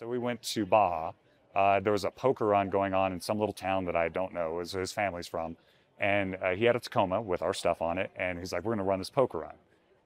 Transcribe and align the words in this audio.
So 0.00 0.08
we 0.08 0.16
went 0.16 0.40
to 0.54 0.64
Baja. 0.64 1.12
Uh, 1.54 1.78
there 1.78 1.92
was 1.92 2.04
a 2.04 2.10
poker 2.10 2.46
run 2.46 2.70
going 2.70 2.94
on 2.94 3.12
in 3.12 3.20
some 3.20 3.38
little 3.38 3.52
town 3.52 3.84
that 3.84 3.94
I 3.94 4.08
don't 4.08 4.32
know, 4.32 4.58
his 4.58 4.92
family's 4.92 5.26
from. 5.26 5.58
And 5.98 6.38
uh, 6.42 6.52
he 6.52 6.64
had 6.64 6.74
a 6.74 6.80
Tacoma 6.80 7.20
with 7.20 7.42
our 7.42 7.52
stuff 7.52 7.82
on 7.82 7.98
it. 7.98 8.10
And 8.16 8.38
he's 8.38 8.50
like, 8.50 8.64
we're 8.64 8.70
going 8.70 8.78
to 8.78 8.84
run 8.84 8.98
this 8.98 9.10
poker 9.10 9.40
run. 9.40 9.56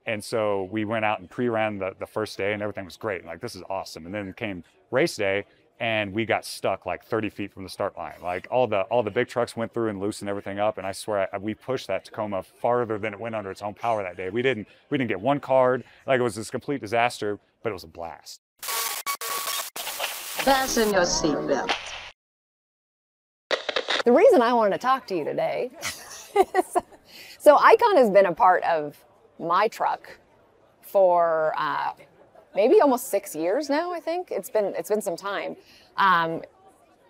And 0.05 0.23
so 0.23 0.65
we 0.73 0.85
went 0.85 1.05
out 1.05 1.21
and 1.21 1.31
pre-ran 1.31 1.79
the, 1.79 1.95
the 1.97 2.09
first 2.09 2.37
day 2.37 2.55
and 2.55 2.61
everything 2.61 2.85
was 2.85 2.97
great. 2.97 3.25
Like, 3.25 3.41
this 3.41 3.55
is 3.55 3.63
awesome. 3.71 4.05
And 4.05 4.13
then 4.13 4.33
came 4.33 4.65
race 4.91 5.15
day 5.15 5.45
and 5.79 6.13
we 6.13 6.25
got 6.25 6.45
stuck 6.45 6.87
like 6.87 7.05
30 7.05 7.31
feet 7.31 7.53
from 7.53 7.63
the 7.63 7.69
start 7.69 7.97
line. 7.97 8.19
Like 8.21 8.49
all 8.51 8.67
the 8.67 8.81
all 8.83 9.05
the 9.05 9.13
big 9.13 9.29
trucks 9.29 9.57
went 9.57 9.73
through 9.73 9.91
and 9.91 10.01
loosened 10.01 10.29
everything 10.29 10.59
up. 10.59 10.77
And 10.77 10.87
I 10.89 10.91
swear 10.91 11.29
I, 11.33 11.39
we 11.39 11.55
pushed 11.55 11.87
that 11.87 12.05
Tacoma 12.05 12.43
farther 12.43 12.99
than 12.99 13.13
it 13.13 13.21
went 13.21 13.37
under 13.37 13.53
its 13.53 13.63
own 13.63 13.75
power 13.75 14.03
that 14.03 14.17
day. 14.17 14.29
We 14.31 14.43
didn't 14.43 14.67
we 14.91 14.99
didn't 14.99 15.09
get 15.09 15.21
one 15.21 15.39
card. 15.39 15.85
Like 16.05 16.19
it 16.19 16.25
was 16.25 16.35
this 16.35 16.51
complete 16.51 16.81
disaster, 16.81 17.39
but 17.63 17.71
it 17.71 17.75
was 17.75 17.85
a 17.85 17.89
blast. 17.89 18.44
Fasten 20.45 20.93
your 20.93 21.05
seatbelt. 21.05 21.75
The 24.05 24.13
reason 24.13 24.43
I 24.43 24.53
wanted 24.53 24.73
to 24.73 24.79
talk 24.79 25.07
to 25.07 25.17
you 25.17 25.25
today 25.25 25.71
is 26.35 26.77
so 27.39 27.57
Icon 27.57 27.97
has 27.97 28.11
been 28.11 28.27
a 28.27 28.35
part 28.35 28.63
of 28.65 29.03
my 29.39 29.69
truck 29.69 30.19
for 30.83 31.55
uh, 31.57 31.93
maybe 32.55 32.83
almost 32.83 33.09
six 33.09 33.35
years 33.35 33.71
now. 33.71 33.91
I 33.95 34.01
think 34.01 34.31
it's 34.31 34.51
been 34.51 34.75
it's 34.77 34.91
been 34.91 35.01
some 35.01 35.17
time, 35.17 35.57
um, 35.97 36.43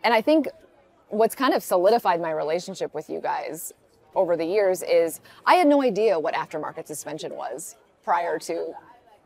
and 0.05 0.15
I 0.15 0.21
think 0.21 0.47
what's 1.09 1.35
kind 1.35 1.55
of 1.55 1.63
solidified 1.65 2.21
my 2.21 2.31
relationship 2.31 2.95
with 2.95 3.11
you 3.11 3.21
guys 3.21 3.73
over 4.15 4.37
the 4.37 4.47
years 4.47 4.85
is 4.85 5.21
I 5.45 5.57
had 5.57 5.67
no 5.67 5.83
idea 5.83 6.21
what 6.21 6.35
aftermarket 6.35 6.87
suspension 6.87 7.35
was 7.35 7.75
prior 8.05 8.39
to 8.39 8.75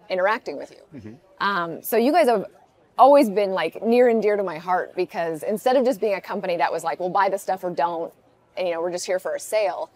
interacting 0.08 0.56
with 0.56 0.70
you. 0.72 1.18
Um, 1.40 1.82
so 1.82 1.98
you 1.98 2.10
guys 2.10 2.26
have 2.26 2.46
always 2.98 3.30
been 3.30 3.52
like 3.52 3.82
near 3.82 4.08
and 4.08 4.20
dear 4.20 4.36
to 4.36 4.42
my 4.42 4.58
heart 4.58 4.94
because 4.96 5.42
instead 5.42 5.76
of 5.76 5.84
just 5.84 6.00
being 6.00 6.14
a 6.14 6.20
company 6.20 6.56
that 6.56 6.72
was 6.72 6.84
like, 6.84 7.00
"Well, 7.00 7.10
buy 7.10 7.28
the 7.28 7.38
stuff 7.38 7.64
or 7.64 7.70
don't," 7.70 8.12
and 8.56 8.66
you 8.66 8.74
know 8.74 8.80
we're 8.80 8.92
just 8.92 9.06
here 9.06 9.18
for 9.18 9.34
a 9.34 9.40
sale. 9.40 9.90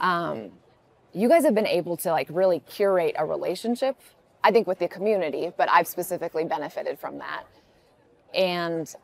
Um, 0.00 0.52
you 1.14 1.28
guys 1.28 1.44
have 1.44 1.54
been 1.54 1.66
able 1.66 1.96
to 1.98 2.10
like 2.10 2.28
really 2.30 2.60
curate 2.60 3.14
a 3.18 3.24
relationship 3.24 3.96
i 4.42 4.50
think 4.50 4.66
with 4.66 4.78
the 4.78 4.88
community 4.88 5.52
but 5.56 5.68
i've 5.70 5.86
specifically 5.86 6.44
benefited 6.44 6.98
from 6.98 7.18
that 7.18 7.44
and 8.34 8.94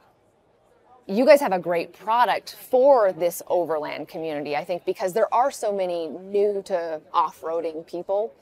you 1.07 1.25
guys 1.25 1.41
have 1.41 1.53
a 1.53 1.59
great 1.59 1.93
product 1.93 2.57
for 2.71 3.13
this 3.13 3.43
overland 3.49 4.09
community 4.09 4.57
i 4.57 4.65
think 4.65 4.85
because 4.85 5.13
there 5.13 5.33
are 5.33 5.51
so 5.51 5.73
many 5.73 6.07
new 6.07 6.63
to 6.65 7.01
off-roading 7.13 7.87
people 7.87 8.33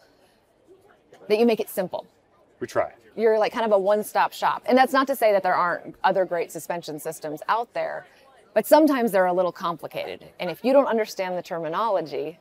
that 1.29 1.39
you 1.39 1.47
make 1.47 1.61
it 1.61 1.69
simple 1.69 2.07
We 2.61 2.67
try. 2.67 2.93
you're 3.17 3.39
like 3.39 3.53
kind 3.53 3.65
of 3.67 3.73
a 3.73 3.79
one-stop 3.79 4.33
shop 4.33 4.63
and 4.67 4.77
that's 4.77 4.93
not 4.93 5.07
to 5.09 5.17
say 5.17 5.33
that 5.33 5.43
there 5.43 5.55
aren't 5.55 5.95
other 6.05 6.25
great 6.25 6.51
suspension 6.53 6.99
systems 6.99 7.41
out 7.49 7.73
there 7.75 8.07
but 8.55 8.67
sometimes 8.67 9.13
they're 9.13 9.27
a 9.27 9.33
little 9.33 9.53
complicated 9.53 10.25
and 10.41 10.51
if 10.51 10.65
you 10.65 10.73
don't 10.73 10.87
understand 10.87 11.37
the 11.37 11.43
terminology 11.43 12.39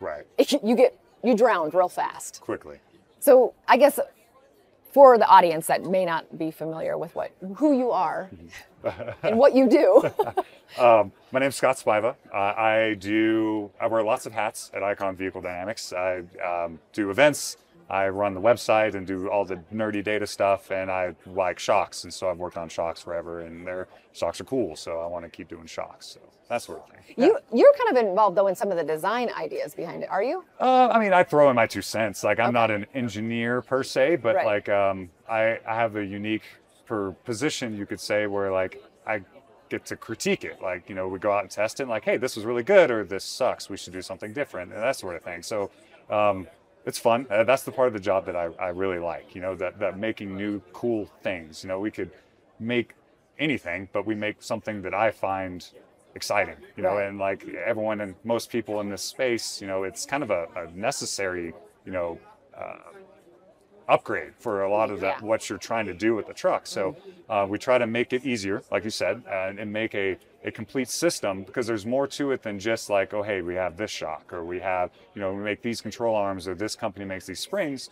Right. 0.00 0.26
you 0.62 0.76
get 0.76 0.98
you 1.22 1.34
drowned 1.34 1.72
real 1.74 1.88
fast 1.88 2.40
Quickly. 2.40 2.78
so 3.20 3.54
I 3.68 3.76
guess 3.76 3.98
for 4.92 5.18
the 5.18 5.26
audience 5.26 5.66
that 5.66 5.82
may 5.84 6.04
not 6.04 6.38
be 6.38 6.50
familiar 6.50 6.96
with 6.96 7.14
what 7.16 7.32
who 7.56 7.76
you 7.76 7.90
are 7.90 8.30
and 9.22 9.38
what 9.38 9.54
you 9.54 9.68
do, 9.68 10.02
Um, 10.78 11.12
my 11.32 11.38
name's 11.40 11.54
Scott 11.56 11.76
Spiva. 11.76 12.16
Uh, 12.32 12.36
I 12.36 12.96
do. 12.98 13.70
I 13.80 13.86
wear 13.86 14.02
lots 14.02 14.26
of 14.26 14.32
hats 14.32 14.70
at 14.74 14.82
Icon 14.82 15.14
Vehicle 15.14 15.40
Dynamics. 15.40 15.92
I 15.92 16.22
um, 16.44 16.80
do 16.92 17.10
events. 17.10 17.56
I 17.90 18.08
run 18.08 18.34
the 18.34 18.40
website 18.40 18.94
and 18.94 19.06
do 19.06 19.28
all 19.28 19.44
the 19.44 19.56
nerdy 19.72 20.02
data 20.02 20.26
stuff. 20.26 20.70
And 20.70 20.90
I 20.90 21.14
like 21.26 21.58
shocks, 21.58 22.04
and 22.04 22.12
so 22.12 22.30
I've 22.30 22.38
worked 22.38 22.56
on 22.56 22.68
shocks 22.68 23.00
forever. 23.02 23.40
And 23.40 23.66
their 23.66 23.88
shocks 24.12 24.40
are 24.40 24.44
cool, 24.44 24.76
so 24.76 25.00
I 25.00 25.06
want 25.06 25.24
to 25.24 25.30
keep 25.30 25.48
doing 25.48 25.66
shocks. 25.66 26.06
So 26.06 26.20
that 26.48 26.62
sort 26.62 26.80
of 26.80 26.88
thing. 26.90 27.14
you 27.16 27.38
you're 27.52 27.72
kind 27.74 27.96
of 27.96 28.04
involved 28.04 28.36
though 28.36 28.46
in 28.48 28.54
some 28.54 28.70
of 28.70 28.76
the 28.76 28.84
design 28.84 29.30
ideas 29.36 29.74
behind 29.74 30.02
it. 30.02 30.10
Are 30.10 30.22
you? 30.22 30.44
Uh, 30.60 30.88
I 30.88 30.98
mean, 30.98 31.12
I 31.12 31.22
throw 31.24 31.48
in 31.50 31.56
my 31.56 31.66
two 31.66 31.82
cents. 31.82 32.22
Like, 32.24 32.38
I'm 32.38 32.52
not 32.52 32.70
an 32.70 32.86
engineer 32.94 33.62
per 33.62 33.82
se, 33.82 34.16
but 34.16 34.36
Right. 34.36 34.46
like, 34.46 34.68
um, 34.68 35.10
I, 35.28 35.58
I 35.66 35.74
have 35.74 35.96
a 35.96 36.04
unique 36.04 36.42
per 36.86 37.12
position, 37.24 37.76
you 37.76 37.86
could 37.86 38.00
say, 38.00 38.26
where 38.26 38.50
like 38.52 38.82
I 39.06 39.22
get 39.70 39.86
to 39.86 39.96
critique 39.96 40.44
it. 40.44 40.60
Like, 40.62 40.88
you 40.88 40.94
know, 40.94 41.08
we 41.08 41.18
go 41.18 41.32
out 41.32 41.42
and 41.42 41.50
test 41.50 41.80
it, 41.80 41.84
and 41.84 41.90
like, 41.90 42.04
hey, 42.04 42.18
this 42.18 42.36
was 42.36 42.44
really 42.44 42.62
good, 42.62 42.90
or 42.90 43.04
this 43.04 43.24
sucks. 43.24 43.70
We 43.70 43.76
should 43.78 43.92
do 43.94 44.02
something 44.02 44.32
different, 44.34 44.72
and 44.72 44.82
that 44.82 44.96
sort 44.96 45.16
of 45.16 45.22
thing. 45.22 45.42
So, 45.42 45.70
um, 46.10 46.46
it's 46.86 46.98
fun. 46.98 47.26
Uh, 47.30 47.44
that's 47.44 47.62
the 47.62 47.72
part 47.72 47.88
of 47.88 47.94
the 47.94 48.00
job 48.00 48.26
that 48.26 48.36
I, 48.36 48.50
I 48.58 48.68
really 48.68 48.98
like. 48.98 49.34
You 49.34 49.40
know, 49.40 49.54
that 49.56 49.78
that 49.78 49.98
making 49.98 50.36
new 50.36 50.60
cool 50.72 51.06
things. 51.22 51.62
You 51.62 51.68
know, 51.68 51.80
we 51.80 51.90
could 51.90 52.10
make 52.58 52.94
anything, 53.38 53.88
but 53.92 54.06
we 54.06 54.14
make 54.14 54.42
something 54.42 54.82
that 54.82 54.94
I 54.94 55.10
find 55.10 55.66
exciting, 56.14 56.56
you 56.76 56.82
know, 56.82 56.98
and 56.98 57.18
like 57.18 57.44
everyone 57.66 58.00
and 58.00 58.14
most 58.24 58.50
people 58.50 58.80
in 58.80 58.88
this 58.88 59.02
space, 59.02 59.60
you 59.60 59.66
know, 59.66 59.82
it's 59.82 60.06
kind 60.06 60.22
of 60.22 60.30
a, 60.30 60.46
a 60.56 60.70
necessary, 60.70 61.52
you 61.84 61.92
know, 61.92 62.18
uh, 62.56 62.76
upgrade 63.88 64.32
for 64.38 64.62
a 64.62 64.70
lot 64.70 64.90
of 64.90 65.00
that 65.00 65.20
Yeah. 65.20 65.26
what 65.26 65.48
you're 65.48 65.58
trying 65.58 65.86
to 65.86 65.94
do 65.94 66.14
with 66.14 66.26
the 66.26 66.34
truck. 66.34 66.66
So 66.66 66.96
uh, 67.28 67.46
we 67.48 67.58
try 67.58 67.78
to 67.78 67.86
make 67.86 68.12
it 68.12 68.24
easier, 68.24 68.62
like 68.70 68.84
you 68.84 68.90
said, 68.90 69.22
and, 69.30 69.58
and 69.58 69.72
make 69.72 69.94
a, 69.94 70.16
a 70.44 70.50
complete 70.50 70.88
system 70.88 71.42
because 71.42 71.66
there's 71.66 71.86
more 71.86 72.06
to 72.08 72.32
it 72.32 72.42
than 72.42 72.58
just 72.58 72.90
like, 72.90 73.12
oh, 73.14 73.22
hey, 73.22 73.42
we 73.42 73.54
have 73.54 73.76
this 73.76 73.90
shock 73.90 74.32
or 74.32 74.44
we 74.44 74.60
have, 74.60 74.90
you 75.14 75.20
know, 75.20 75.32
we 75.32 75.42
make 75.42 75.62
these 75.62 75.80
control 75.80 76.14
arms 76.14 76.48
or 76.48 76.54
this 76.54 76.74
company 76.76 77.04
makes 77.04 77.26
these 77.26 77.40
springs 77.40 77.90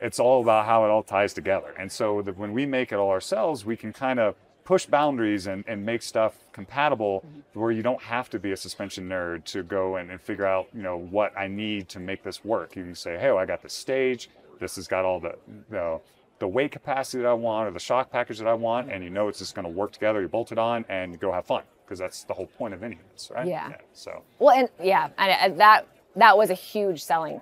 it's 0.00 0.18
all 0.18 0.42
about 0.42 0.66
how 0.66 0.84
it 0.84 0.88
all 0.88 1.02
ties 1.02 1.32
together. 1.32 1.74
And 1.78 1.90
so 1.90 2.20
that 2.22 2.36
when 2.36 2.52
we 2.52 2.66
make 2.66 2.92
it 2.92 2.96
all 2.96 3.10
ourselves, 3.10 3.64
we 3.64 3.76
can 3.76 3.92
kind 3.92 4.20
of 4.20 4.34
push 4.64 4.86
boundaries 4.86 5.46
and, 5.46 5.64
and 5.66 5.84
make 5.84 6.02
stuff 6.02 6.36
compatible 6.52 7.24
where 7.52 7.70
you 7.70 7.82
don't 7.82 8.02
have 8.02 8.28
to 8.30 8.38
be 8.38 8.52
a 8.52 8.56
suspension 8.56 9.08
nerd 9.08 9.44
to 9.44 9.62
go 9.62 9.96
and, 9.96 10.10
and 10.10 10.20
figure 10.20 10.46
out, 10.46 10.68
you 10.74 10.82
know, 10.82 10.96
what 10.98 11.36
I 11.38 11.46
need 11.48 11.88
to 11.90 12.00
make 12.00 12.22
this 12.22 12.44
work. 12.44 12.76
You 12.76 12.82
can 12.82 12.94
say, 12.94 13.18
hey, 13.18 13.28
well, 13.28 13.38
I 13.38 13.46
got 13.46 13.62
the 13.62 13.68
stage. 13.68 14.28
This 14.60 14.76
has 14.76 14.88
got 14.88 15.04
all 15.04 15.20
the, 15.20 15.36
you 15.48 15.64
know, 15.70 16.02
the 16.38 16.48
weight 16.48 16.72
capacity 16.72 17.22
that 17.22 17.28
I 17.28 17.34
want 17.34 17.68
or 17.68 17.70
the 17.70 17.78
shock 17.78 18.10
package 18.10 18.38
that 18.38 18.48
I 18.48 18.54
want. 18.54 18.90
And 18.90 19.04
you 19.04 19.10
know 19.10 19.28
it's 19.28 19.38
just 19.38 19.54
going 19.54 19.64
to 19.64 19.70
work 19.70 19.92
together. 19.92 20.20
You 20.20 20.28
bolt 20.28 20.52
it 20.52 20.58
on 20.58 20.84
and 20.88 21.12
you 21.12 21.18
go 21.18 21.32
have 21.32 21.46
fun 21.46 21.62
because 21.84 21.98
that's 21.98 22.24
the 22.24 22.34
whole 22.34 22.46
point 22.46 22.74
of 22.74 22.82
any 22.82 22.96
of 22.96 23.02
this, 23.12 23.30
right? 23.34 23.46
Yeah. 23.46 23.72
So, 23.92 24.22
Well, 24.38 24.56
and 24.56 24.68
yeah, 24.82 25.10
and, 25.18 25.58
that 25.60 25.86
that 26.16 26.36
was 26.36 26.50
a 26.50 26.54
huge 26.54 27.02
selling. 27.02 27.40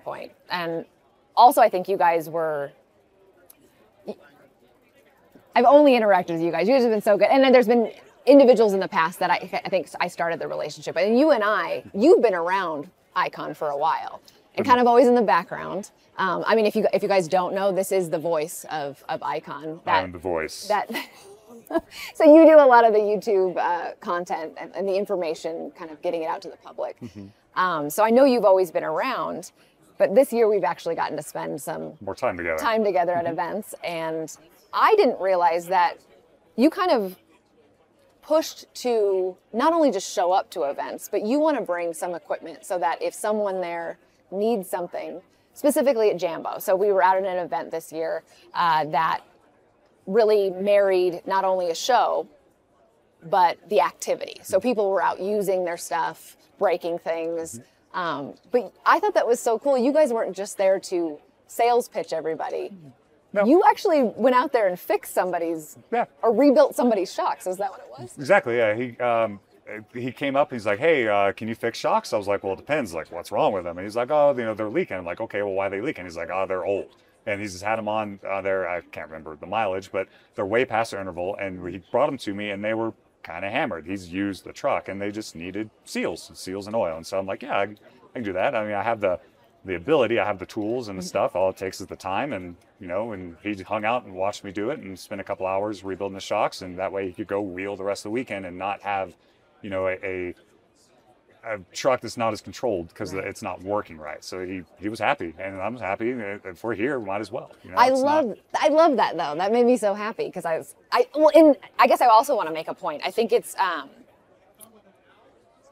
And 0.49 0.85
also, 1.35 1.61
I 1.61 1.69
think 1.69 1.87
you 1.87 1.97
guys 1.97 2.29
were. 2.29 2.71
I've 5.55 5.65
only 5.65 5.91
interacted 5.93 6.31
with 6.31 6.41
you 6.41 6.51
guys. 6.51 6.67
You 6.67 6.73
guys 6.73 6.81
have 6.81 6.91
been 6.91 7.01
so 7.01 7.15
good, 7.15 7.27
and 7.29 7.43
then 7.43 7.51
there's 7.51 7.67
been 7.67 7.91
individuals 8.25 8.73
in 8.73 8.79
the 8.79 8.87
past 8.87 9.19
that 9.19 9.29
I, 9.29 9.61
I 9.65 9.69
think 9.69 9.87
I 9.99 10.07
started 10.07 10.39
the 10.39 10.47
relationship. 10.47 10.95
And 10.95 11.19
you 11.19 11.31
and 11.31 11.43
I, 11.43 11.83
you've 11.93 12.21
been 12.21 12.33
around 12.33 12.89
Icon 13.15 13.53
for 13.53 13.69
a 13.69 13.77
while, 13.77 14.21
and 14.55 14.65
kind 14.65 14.79
of 14.79 14.87
always 14.87 15.07
in 15.07 15.15
the 15.15 15.21
background. 15.21 15.91
Um, 16.17 16.43
I 16.45 16.55
mean, 16.55 16.65
if 16.65 16.75
you 16.75 16.87
if 16.93 17.01
you 17.01 17.09
guys 17.09 17.27
don't 17.27 17.53
know, 17.55 17.71
this 17.71 17.91
is 17.91 18.09
the 18.09 18.19
voice 18.19 18.65
of 18.71 19.03
of 19.09 19.21
Icon. 19.23 19.79
I 19.85 20.01
am 20.01 20.11
the 20.11 20.19
voice. 20.19 20.67
that 20.67 20.89
so 22.13 22.23
you 22.23 22.45
do 22.45 22.55
a 22.59 22.65
lot 22.65 22.83
of 22.85 22.93
the 22.93 22.99
youtube 22.99 23.55
uh, 23.57 23.93
content 24.01 24.53
and, 24.59 24.75
and 24.75 24.87
the 24.87 24.95
information 24.95 25.71
kind 25.77 25.91
of 25.91 26.01
getting 26.01 26.23
it 26.23 26.25
out 26.25 26.41
to 26.41 26.49
the 26.49 26.57
public 26.57 26.97
um, 27.55 27.89
so 27.89 28.03
i 28.03 28.09
know 28.09 28.25
you've 28.25 28.43
always 28.43 28.69
been 28.71 28.83
around 28.83 29.51
but 29.97 30.13
this 30.13 30.33
year 30.33 30.49
we've 30.49 30.63
actually 30.63 30.95
gotten 30.95 31.15
to 31.15 31.23
spend 31.23 31.61
some 31.61 31.93
More 32.01 32.15
time 32.15 32.37
together. 32.37 32.57
time 32.57 32.83
together 32.83 33.13
at 33.13 33.25
events 33.27 33.73
and 33.83 34.35
i 34.73 34.95
didn't 34.95 35.19
realize 35.21 35.67
that 35.67 35.99
you 36.57 36.69
kind 36.69 36.91
of 36.91 37.15
pushed 38.21 38.65
to 38.75 39.37
not 39.53 39.73
only 39.73 39.91
just 39.91 40.11
show 40.11 40.31
up 40.31 40.49
to 40.51 40.63
events 40.63 41.07
but 41.09 41.21
you 41.25 41.39
want 41.39 41.55
to 41.57 41.63
bring 41.63 41.93
some 41.93 42.13
equipment 42.15 42.65
so 42.65 42.77
that 42.79 43.01
if 43.01 43.13
someone 43.13 43.61
there 43.61 43.97
needs 44.33 44.69
something 44.69 45.21
specifically 45.53 46.09
at 46.09 46.17
jambo 46.17 46.57
so 46.59 46.75
we 46.75 46.91
were 46.91 47.03
out 47.03 47.15
at 47.17 47.23
an 47.25 47.37
event 47.37 47.71
this 47.71 47.91
year 47.93 48.23
uh, 48.55 48.83
that 48.85 49.21
really 50.07 50.49
married 50.49 51.21
not 51.25 51.45
only 51.45 51.69
a 51.69 51.75
show 51.75 52.27
but 53.29 53.57
the 53.69 53.79
activity 53.79 54.37
so 54.43 54.59
people 54.59 54.89
were 54.89 55.01
out 55.01 55.19
using 55.21 55.63
their 55.63 55.77
stuff 55.77 56.35
breaking 56.59 56.97
things 56.99 57.61
um, 57.93 58.33
but 58.51 58.73
i 58.85 58.99
thought 58.99 59.13
that 59.13 59.25
was 59.27 59.39
so 59.39 59.57
cool 59.59 59.77
you 59.77 59.93
guys 59.93 60.11
weren't 60.11 60.35
just 60.35 60.57
there 60.57 60.79
to 60.79 61.17
sales 61.47 61.87
pitch 61.87 62.11
everybody 62.11 62.71
No. 63.31 63.45
you 63.45 63.63
actually 63.69 64.03
went 64.03 64.35
out 64.35 64.51
there 64.51 64.67
and 64.67 64.77
fixed 64.79 65.13
somebody's 65.13 65.77
Yeah. 65.91 66.05
or 66.21 66.33
rebuilt 66.33 66.75
somebody's 66.75 67.13
shocks 67.13 67.47
is 67.47 67.57
that 67.57 67.69
what 67.71 67.79
it 67.81 67.89
was 68.01 68.17
Exactly. 68.17 68.57
Yeah. 68.57 68.73
He 68.75 68.97
um, 68.97 69.39
he 69.93 70.11
came 70.11 70.35
up. 70.35 70.51
He's 70.51 70.65
like, 70.65 70.79
"Hey, 70.79 71.07
uh, 71.07 71.31
can 71.33 71.47
you 71.47 71.55
fix 71.55 71.77
shocks?" 71.77 72.13
I 72.13 72.17
was 72.17 72.27
like, 72.27 72.43
"Well, 72.43 72.53
it 72.53 72.57
depends. 72.57 72.93
Like, 72.93 73.11
what's 73.11 73.31
wrong 73.31 73.53
with 73.53 73.63
them?" 73.63 73.77
And 73.77 73.85
he's 73.85 73.95
like, 73.95 74.11
"Oh, 74.11 74.33
you 74.37 74.43
know, 74.43 74.53
they're 74.53 74.69
leaking." 74.69 74.97
I'm 74.97 75.05
like, 75.05 75.21
"Okay, 75.21 75.41
well, 75.41 75.53
why 75.53 75.67
are 75.67 75.69
they 75.69 75.81
leaking?" 75.81 76.05
He's 76.05 76.17
like, 76.17 76.29
"Oh, 76.31 76.45
they're 76.47 76.65
old." 76.65 76.87
And 77.25 77.39
he's 77.39 77.53
just 77.53 77.63
had 77.63 77.77
them 77.77 77.87
on 77.87 78.19
uh, 78.27 78.41
their 78.41 78.67
I 78.67 78.81
can't 78.81 79.07
remember 79.07 79.35
the 79.37 79.47
mileage, 79.47 79.91
but 79.91 80.07
they're 80.35 80.45
way 80.45 80.65
past 80.65 80.91
their 80.91 80.99
interval. 80.99 81.35
And 81.37 81.65
he 81.69 81.81
brought 81.91 82.07
them 82.07 82.17
to 82.19 82.33
me, 82.33 82.49
and 82.49 82.63
they 82.63 82.73
were 82.73 82.93
kind 83.23 83.45
of 83.45 83.51
hammered. 83.51 83.85
He's 83.85 84.09
used 84.11 84.43
the 84.43 84.51
truck, 84.53 84.89
and 84.89 85.01
they 85.01 85.11
just 85.11 85.35
needed 85.35 85.69
seals, 85.85 86.31
seals 86.33 86.67
and 86.67 86.75
oil. 86.75 86.97
And 86.97 87.07
so 87.07 87.17
I'm 87.19 87.25
like, 87.25 87.43
"Yeah, 87.43 87.57
I, 87.57 87.63
I 87.63 87.67
can 88.15 88.23
do 88.23 88.33
that." 88.33 88.55
I 88.55 88.65
mean, 88.65 88.73
I 88.75 88.83
have 88.83 88.99
the 88.99 89.19
the 89.65 89.75
ability. 89.75 90.19
I 90.19 90.25
have 90.25 90.39
the 90.39 90.45
tools 90.45 90.89
and 90.89 90.97
the 90.97 91.01
Mm-hmm. 91.01 91.07
stuff. 91.07 91.35
All 91.35 91.49
it 91.49 91.57
takes 91.57 91.79
is 91.79 91.87
the 91.87 91.95
time, 91.95 92.33
and 92.33 92.55
you 92.79 92.87
know, 92.87 93.13
and 93.13 93.37
he 93.41 93.53
hung 93.63 93.85
out 93.85 94.03
and 94.03 94.13
watched 94.13 94.43
me 94.43 94.51
do 94.51 94.69
it, 94.71 94.79
and 94.79 94.99
spent 94.99 95.21
a 95.21 95.23
couple 95.23 95.45
hours 95.47 95.83
rebuilding 95.83 96.15
the 96.15 96.19
shocks, 96.21 96.61
and 96.61 96.77
that 96.77 96.91
way 96.91 97.07
he 97.07 97.13
could 97.13 97.27
go 97.27 97.41
wheel 97.41 97.75
the 97.77 97.83
rest 97.83 98.01
of 98.01 98.09
the 98.09 98.13
weekend 98.13 98.45
and 98.45 98.57
not 98.57 98.81
have, 98.81 99.15
you 99.63 99.69
know, 99.71 99.87
a, 99.87 99.97
a 100.03 100.35
a 101.45 101.57
truck 101.73 101.99
that's 101.99 102.15
not 102.15 102.31
as 102.31 102.39
controlled 102.39 102.87
because 102.87 103.13
Right. 103.13 103.25
it's 103.27 103.41
not 103.41 103.61
working 103.63 103.97
right. 103.97 104.23
So 104.23 104.45
he, 104.45 104.61
he 104.79 104.87
was 104.87 104.97
happy, 104.99 105.33
and 105.37 105.59
I'm 105.61 105.75
happy. 105.75 106.09
If 106.11 106.63
we're 106.63 106.73
here, 106.73 106.99
we 106.99 107.07
might 107.07 107.19
as 107.19 107.33
well. 107.33 107.51
You 107.65 107.71
know, 107.71 107.77
I 107.77 107.87
it's 107.91 108.01
not- 108.01 108.25
love 108.27 108.37
I 108.57 108.67
love 108.69 108.95
that 108.97 109.17
though. 109.17 109.35
That 109.35 109.51
made 109.51 109.65
me 109.65 109.75
so 109.75 109.93
happy 109.93 110.25
because 110.27 110.45
I 110.45 110.57
was 110.59 110.75
I 110.91 111.05
well 111.15 111.31
and 111.35 111.57
I 111.79 111.87
guess 111.87 111.99
I 111.99 112.05
also 112.07 112.33
want 112.35 112.47
to 112.47 112.53
make 112.53 112.67
a 112.69 112.73
point. 112.73 113.01
I 113.03 113.11
think 113.11 113.33
it's 113.33 113.55
um 113.59 113.89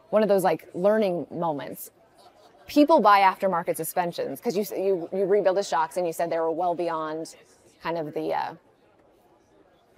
one 0.10 0.24
of 0.24 0.30
those 0.30 0.44
like 0.44 0.68
learning 0.74 1.28
moments. 1.32 1.92
People 2.68 3.00
buy 3.00 3.20
aftermarket 3.22 3.76
suspensions 3.78 4.40
because 4.42 4.58
you 4.58 4.66
you 4.78 5.10
you 5.14 5.26
rebuild 5.26 5.56
the 5.58 5.64
shocks 5.64 5.96
and 5.98 6.06
you 6.06 6.14
said 6.14 6.30
they 6.30 6.40
were 6.40 6.52
well 6.52 6.76
beyond 6.76 7.36
kind 7.82 7.98
of 7.98 8.14
the 8.14 8.34
uh, 8.34 8.54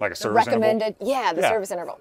like 0.00 0.12
a 0.12 0.14
service 0.14 0.46
interval. 0.46 0.60
recommended 0.70 0.96
yeah 1.00 1.32
the 1.32 1.40
Yeah. 1.40 1.50
service 1.50 1.70
interval 1.72 1.98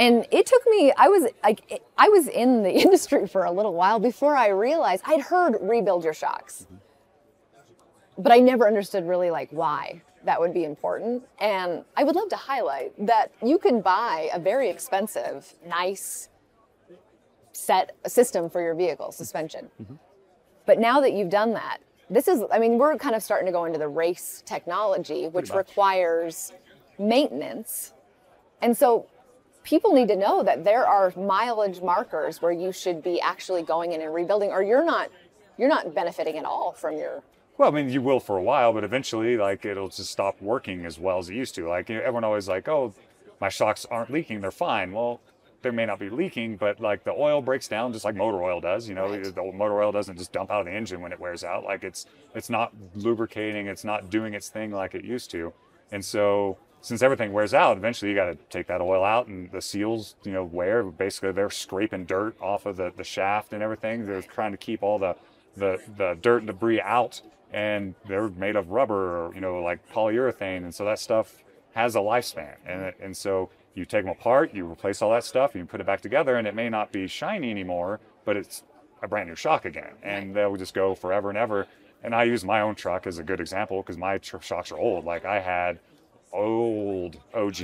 and 0.00 0.26
it 0.32 0.46
took 0.46 0.66
me 0.66 0.92
i 0.96 1.06
was 1.08 1.30
like 1.44 1.82
i 1.96 2.08
was 2.08 2.26
in 2.26 2.62
the 2.64 2.72
industry 2.84 3.28
for 3.28 3.44
a 3.44 3.52
little 3.52 3.74
while 3.74 4.00
before 4.00 4.36
i 4.36 4.48
realized 4.48 5.04
i'd 5.06 5.20
heard 5.20 5.56
rebuild 5.60 6.02
your 6.02 6.14
shocks. 6.14 6.64
Mm-hmm. 6.64 8.22
But 8.22 8.32
i 8.32 8.38
never 8.38 8.66
understood 8.66 9.06
really 9.06 9.30
like 9.30 9.50
why 9.50 10.02
that 10.24 10.38
would 10.38 10.52
be 10.52 10.64
important. 10.64 11.22
And 11.38 11.84
i 11.96 12.02
would 12.04 12.16
love 12.16 12.28
to 12.30 12.36
highlight 12.36 12.92
that 13.06 13.30
you 13.42 13.58
can 13.58 13.80
buy 13.80 14.30
a 14.32 14.40
very 14.40 14.68
expensive 14.68 15.54
nice 15.66 16.28
set 17.52 17.96
system 18.06 18.50
for 18.50 18.60
your 18.62 18.74
vehicle 18.74 19.12
suspension. 19.12 19.70
Mm-hmm. 19.80 19.94
But 20.66 20.78
now 20.78 21.00
that 21.00 21.12
you've 21.12 21.30
done 21.30 21.52
that, 21.54 21.78
this 22.08 22.26
is, 22.28 22.42
I 22.52 22.58
mean, 22.58 22.78
we're 22.78 22.96
kind 22.96 23.14
of 23.14 23.22
starting 23.22 23.46
to 23.46 23.52
go 23.52 23.64
into 23.64 23.78
the 23.78 23.88
race 23.88 24.42
technology, 24.44 25.28
which 25.28 25.50
requires 25.50 26.52
maintenance. 26.98 27.92
And 28.62 28.76
so 28.76 29.06
people 29.62 29.92
need 29.92 30.08
to 30.08 30.16
know 30.16 30.42
that 30.42 30.64
there 30.64 30.86
are 30.86 31.12
mileage 31.16 31.80
markers 31.82 32.40
where 32.42 32.52
you 32.52 32.72
should 32.72 33.02
be 33.02 33.20
actually 33.20 33.62
going 33.62 33.92
in 33.92 34.00
and 34.00 34.14
rebuilding, 34.14 34.50
or 34.50 34.62
you're 34.62 34.84
not, 34.84 35.10
you're 35.58 35.68
not 35.68 35.94
benefiting 35.94 36.38
at 36.38 36.44
all 36.44 36.72
from 36.72 36.96
your, 36.96 37.22
Well, 37.58 37.68
I 37.68 37.72
mean, 37.72 37.90
you 37.90 38.00
will 38.00 38.20
for 38.20 38.36
a 38.38 38.42
while, 38.42 38.72
but 38.72 38.84
eventually, 38.84 39.36
like, 39.36 39.64
it'll 39.64 39.88
just 39.90 40.10
stop 40.10 40.40
working 40.40 40.86
as 40.86 40.98
well 40.98 41.18
as 41.18 41.28
it 41.28 41.34
used 41.34 41.54
to. 41.56 41.68
Like, 41.68 41.88
you 41.88 41.96
know, 41.96 42.00
everyone 42.00 42.24
always 42.24 42.48
like, 42.48 42.68
oh, 42.68 42.94
my 43.40 43.48
shocks 43.48 43.86
aren't 43.90 44.10
leaking; 44.10 44.40
they're 44.40 44.50
fine. 44.50 44.92
Well, 44.92 45.20
they 45.62 45.70
may 45.70 45.84
not 45.86 45.98
be 45.98 46.08
leaking, 46.08 46.56
but 46.56 46.80
like 46.80 47.04
the 47.04 47.12
oil 47.12 47.42
breaks 47.42 47.68
down 47.68 47.92
just 47.92 48.04
like 48.04 48.14
motor 48.14 48.42
oil 48.42 48.60
does. 48.60 48.88
You 48.88 48.94
know, 48.94 49.08
Right. 49.10 49.22
the 49.22 49.52
motor 49.52 49.82
oil 49.82 49.92
doesn't 49.92 50.16
just 50.16 50.32
dump 50.32 50.50
out 50.50 50.60
of 50.60 50.66
the 50.66 50.72
engine 50.72 51.00
when 51.02 51.12
it 51.12 51.20
wears 51.20 51.44
out. 51.44 51.64
Like, 51.64 51.84
it's 51.84 52.06
it's 52.34 52.48
not 52.50 52.72
lubricating, 52.94 53.66
it's 53.66 53.84
not 53.84 54.08
doing 54.10 54.32
its 54.34 54.48
thing 54.48 54.70
like 54.72 54.94
it 54.94 55.04
used 55.04 55.30
to, 55.32 55.52
and 55.92 56.04
so. 56.04 56.56
Since 56.82 57.02
everything 57.02 57.32
wears 57.32 57.52
out, 57.52 57.76
eventually 57.76 58.10
you 58.10 58.16
got 58.16 58.26
to 58.26 58.36
take 58.48 58.66
that 58.68 58.80
oil 58.80 59.04
out, 59.04 59.26
and 59.26 59.50
the 59.52 59.60
seals, 59.60 60.16
you 60.24 60.32
know, 60.32 60.44
wear. 60.44 60.82
Basically, 60.82 61.32
they're 61.32 61.50
scraping 61.50 62.06
dirt 62.06 62.40
off 62.40 62.64
of 62.64 62.76
the, 62.76 62.90
the 62.96 63.04
shaft 63.04 63.52
and 63.52 63.62
everything. 63.62 64.06
They're 64.06 64.22
trying 64.22 64.52
to 64.52 64.58
keep 64.58 64.82
all 64.82 64.98
the 64.98 65.14
the, 65.56 65.80
the 65.96 66.16
dirt 66.20 66.38
and 66.38 66.46
debris 66.46 66.80
out 66.80 67.22
and 67.52 67.94
they're 68.06 68.28
made 68.28 68.56
of 68.56 68.70
rubber 68.70 69.26
or 69.26 69.34
you 69.34 69.40
know 69.40 69.60
like 69.62 69.86
polyurethane 69.92 70.58
and 70.58 70.74
so 70.74 70.84
that 70.84 70.98
stuff 70.98 71.42
has 71.74 71.94
a 71.96 71.98
lifespan. 71.98 72.56
And, 72.66 72.80
mm-hmm. 72.82 73.02
and 73.02 73.16
so 73.16 73.50
you 73.74 73.84
take 73.84 74.04
them 74.04 74.12
apart 74.12 74.54
you 74.54 74.70
replace 74.70 75.02
all 75.02 75.10
that 75.12 75.24
stuff 75.24 75.54
you 75.54 75.64
put 75.64 75.80
it 75.80 75.86
back 75.86 76.00
together 76.00 76.36
and 76.36 76.46
it 76.46 76.54
may 76.54 76.68
not 76.68 76.92
be 76.92 77.06
shiny 77.06 77.50
anymore 77.50 78.00
but 78.24 78.36
it's 78.36 78.62
a 79.02 79.08
brand 79.08 79.28
new 79.28 79.34
shock 79.34 79.64
again. 79.64 79.94
And 80.02 80.34
they'll 80.34 80.56
just 80.56 80.74
go 80.74 80.94
forever 80.94 81.30
and 81.30 81.38
ever. 81.38 81.66
And 82.02 82.14
i 82.14 82.24
use 82.24 82.44
my 82.44 82.60
own 82.60 82.74
truck 82.74 83.06
as 83.06 83.18
a 83.18 83.22
good 83.22 83.40
example 83.40 83.82
because 83.82 83.96
my 83.96 84.18
tr- 84.18 84.40
shocks 84.40 84.70
are 84.70 84.78
old. 84.78 85.04
Like 85.04 85.24
i 85.24 85.40
had 85.40 85.78
old 86.32 87.16
og 87.34 87.54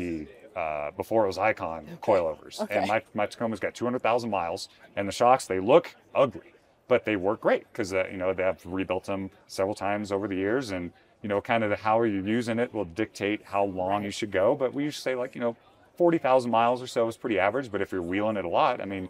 uh, 0.56 0.90
before 0.96 1.24
it 1.24 1.26
was 1.26 1.38
icon 1.38 1.86
coilovers 2.02 2.60
Okay. 2.60 2.76
and 2.78 2.86
my, 2.88 3.02
my 3.14 3.26
tacoma's 3.26 3.60
got 3.60 3.74
200000 3.74 4.30
miles 4.30 4.68
and 4.96 5.06
the 5.06 5.12
shocks 5.12 5.46
they 5.46 5.60
look 5.60 5.94
ugly 6.14 6.52
but 6.88 7.04
they 7.04 7.16
work 7.16 7.40
great 7.40 7.64
because 7.72 7.92
uh, 7.92 8.04
you 8.10 8.16
know 8.16 8.32
they 8.32 8.42
have 8.42 8.60
rebuilt 8.64 9.04
them 9.04 9.30
several 9.46 9.74
times 9.74 10.10
over 10.12 10.26
the 10.26 10.36
years 10.36 10.70
and 10.70 10.92
you 11.22 11.28
know 11.28 11.40
kind 11.40 11.62
of 11.64 11.70
the, 11.70 11.76
how 11.76 12.02
you're 12.02 12.26
using 12.26 12.58
it 12.58 12.72
will 12.72 12.84
dictate 12.84 13.42
how 13.44 13.64
long 13.64 14.02
you 14.04 14.10
should 14.10 14.30
go 14.32 14.54
but 14.54 14.72
we 14.74 14.84
usually 14.84 15.02
say 15.02 15.14
like 15.14 15.34
you 15.34 15.40
know 15.40 15.56
40,000 15.96 16.50
miles 16.50 16.82
or 16.82 16.86
so 16.86 17.06
is 17.08 17.16
pretty 17.16 17.38
average 17.38 17.70
but 17.70 17.80
if 17.80 17.92
you're 17.92 18.02
wheeling 18.02 18.36
it 18.36 18.44
a 18.44 18.48
lot 18.48 18.80
i 18.80 18.84
mean 18.84 19.08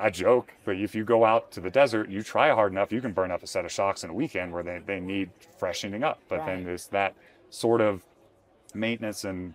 I 0.00 0.08
joke, 0.08 0.54
but 0.64 0.76
if 0.76 0.94
you 0.94 1.04
go 1.04 1.22
out 1.22 1.50
to 1.52 1.60
the 1.60 1.68
desert, 1.68 2.08
you 2.08 2.22
try 2.22 2.48
hard 2.50 2.72
enough, 2.72 2.92
you 2.92 3.02
can 3.02 3.12
burn 3.12 3.30
up 3.30 3.42
a 3.42 3.46
set 3.46 3.66
of 3.66 3.70
shocks 3.72 4.04
in 4.04 4.08
a 4.08 4.14
weekend 4.14 4.50
where 4.50 4.62
they, 4.62 4.80
they 4.86 5.00
need 5.00 5.28
freshening 5.58 6.02
up. 6.02 6.18
But 6.30 6.46
then 6.46 6.56
Right. 6.60 6.64
there's 6.64 6.86
that 6.88 7.14
sort 7.50 7.82
of 7.82 8.02
maintenance 8.74 9.24
and 9.24 9.54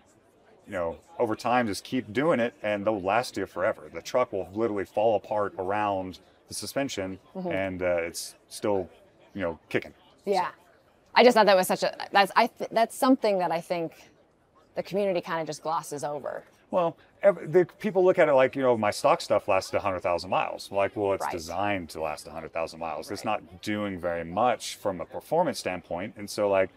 you 0.65 0.73
know, 0.73 0.97
over 1.17 1.33
time, 1.35 1.65
just 1.67 1.85
keep 1.85 2.11
doing 2.11 2.41
it 2.41 2.53
and 2.61 2.85
they'll 2.85 2.99
last 3.01 3.37
you 3.37 3.45
forever. 3.45 3.89
The 3.93 4.01
truck 4.01 4.33
will 4.33 4.49
literally 4.53 4.83
fall 4.83 5.15
apart 5.15 5.53
around 5.57 6.19
the 6.49 6.53
suspension 6.53 7.19
Mm-hmm. 7.35 7.51
and 7.51 7.81
uh, 7.81 7.85
it's 8.01 8.35
still, 8.49 8.89
you 9.33 9.41
know, 9.41 9.59
kicking. 9.69 9.93
yeah. 10.25 10.49
I 11.15 11.23
just 11.23 11.35
thought 11.35 11.45
that 11.47 11.55
was 11.57 11.65
such 11.67 11.81
a, 11.83 11.95
that's, 12.11 12.31
I, 12.35 12.45
th- 12.47 12.69
that's 12.71 12.95
something 12.95 13.39
that 13.39 13.51
I 13.51 13.59
think 13.61 13.93
the 14.75 14.83
community 14.83 15.19
kind 15.21 15.39
of 15.41 15.47
just 15.47 15.63
glosses 15.63 16.03
over. 16.03 16.43
Well, 16.69 16.95
ev- 17.23 17.51
the 17.51 17.65
people 17.79 18.03
look 18.05 18.19
at 18.19 18.27
it 18.29 18.33
like, 18.33 18.55
you 18.55 18.61
know, 18.61 18.77
my 18.77 18.91
stock 18.91 19.21
stuff 19.21 19.47
lasted 19.47 19.77
100,000 19.77 20.29
miles. 20.29 20.69
Like, 20.71 20.95
well, 20.95 21.13
it's 21.13 21.23
Right. 21.23 21.31
designed 21.31 21.89
to 21.91 22.01
last 22.01 22.25
100,000 22.27 22.79
miles. 22.79 23.09
It's 23.09 23.25
not 23.25 23.61
doing 23.63 23.99
very 23.99 24.23
much 24.25 24.75
from 24.75 25.01
a 25.01 25.05
performance 25.05 25.57
standpoint. 25.57 26.13
And 26.17 26.29
so, 26.29 26.49
like, 26.49 26.69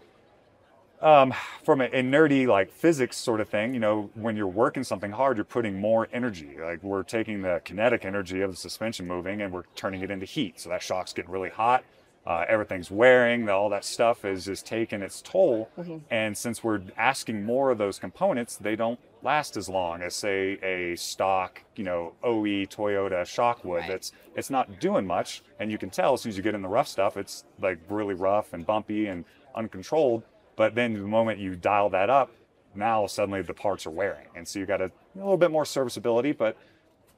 um, 1.01 1.33
from 1.65 1.81
a, 1.81 1.85
a 1.85 2.03
nerdy 2.03 2.47
like 2.47 2.71
physics 2.71 3.17
sort 3.17 3.41
of 3.41 3.49
thing, 3.49 3.75
you 3.75 3.81
know, 3.81 4.11
when 4.15 4.37
you're 4.37 4.47
working 4.47 4.85
something 4.85 5.13
hard, 5.13 5.37
you're 5.37 5.45
putting 5.45 5.81
more 5.81 6.09
energy. 6.13 6.57
Like 6.61 6.83
we're 6.83 7.03
taking 7.03 7.43
the 7.43 7.61
kinetic 7.65 8.05
energy 8.05 8.41
of 8.43 8.51
the 8.51 8.57
suspension 8.57 9.07
moving 9.07 9.41
and 9.43 9.53
we're 9.53 9.65
turning 9.75 10.03
it 10.03 10.11
into 10.11 10.27
heat. 10.27 10.61
So 10.61 10.69
that 10.69 10.83
shock's 10.83 11.13
getting 11.13 11.31
really 11.31 11.51
hot. 11.51 11.85
Uh, 12.27 12.45
everything's 12.49 12.91
wearing. 12.91 13.49
All 13.49 13.71
that 13.71 13.85
stuff 13.85 14.27
is 14.27 14.47
is 14.47 14.63
taking 14.63 15.01
its 15.01 15.23
toll. 15.23 15.71
And 16.11 16.37
since 16.37 16.63
we're 16.63 16.83
asking 16.99 17.45
more 17.45 17.71
of 17.71 17.79
those 17.79 17.99
components, 17.99 18.57
they 18.57 18.77
don't 18.77 19.01
last 19.23 19.57
as 19.57 19.69
long 19.69 20.03
as 20.03 20.15
say 20.15 20.59
a 20.63 20.97
stock, 20.97 21.63
you 21.77 21.85
know, 21.85 22.13
OE 22.23 22.67
Toyota 22.67 23.25
shock 23.25 23.65
would. 23.65 23.81
Right. 23.81 23.89
That's 23.89 24.13
it's 24.37 24.51
not 24.51 24.81
doing 24.81 25.07
much, 25.07 25.43
and 25.59 25.71
you 25.71 25.79
can 25.79 25.89
tell 25.89 26.13
as 26.13 26.21
soon 26.21 26.31
as 26.31 26.37
you 26.37 26.43
get 26.43 26.55
in 26.55 26.61
the 26.61 26.69
rough 26.69 26.89
stuff, 26.89 27.17
it's 27.17 27.45
like 27.59 27.79
really 27.89 28.15
rough 28.15 28.53
and 28.53 28.67
bumpy 28.67 29.07
and 29.07 29.25
uncontrolled. 29.55 30.23
But 30.61 30.75
then 30.75 30.93
the 30.93 30.99
moment 31.01 31.39
you 31.39 31.57
dial 31.57 31.89
that 31.89 32.11
up, 32.11 32.31
now 32.75 33.07
suddenly 33.07 33.41
the 33.41 33.55
parts 33.55 33.87
are 33.87 33.91
wearing, 34.03 34.27
and 34.37 34.47
so 34.47 34.59
you 34.59 34.67
got 34.67 34.83
a, 34.83 34.85
a 34.85 35.19
little 35.19 35.39
bit 35.39 35.51
more 35.51 35.65
serviceability, 35.65 36.33
but 36.33 36.55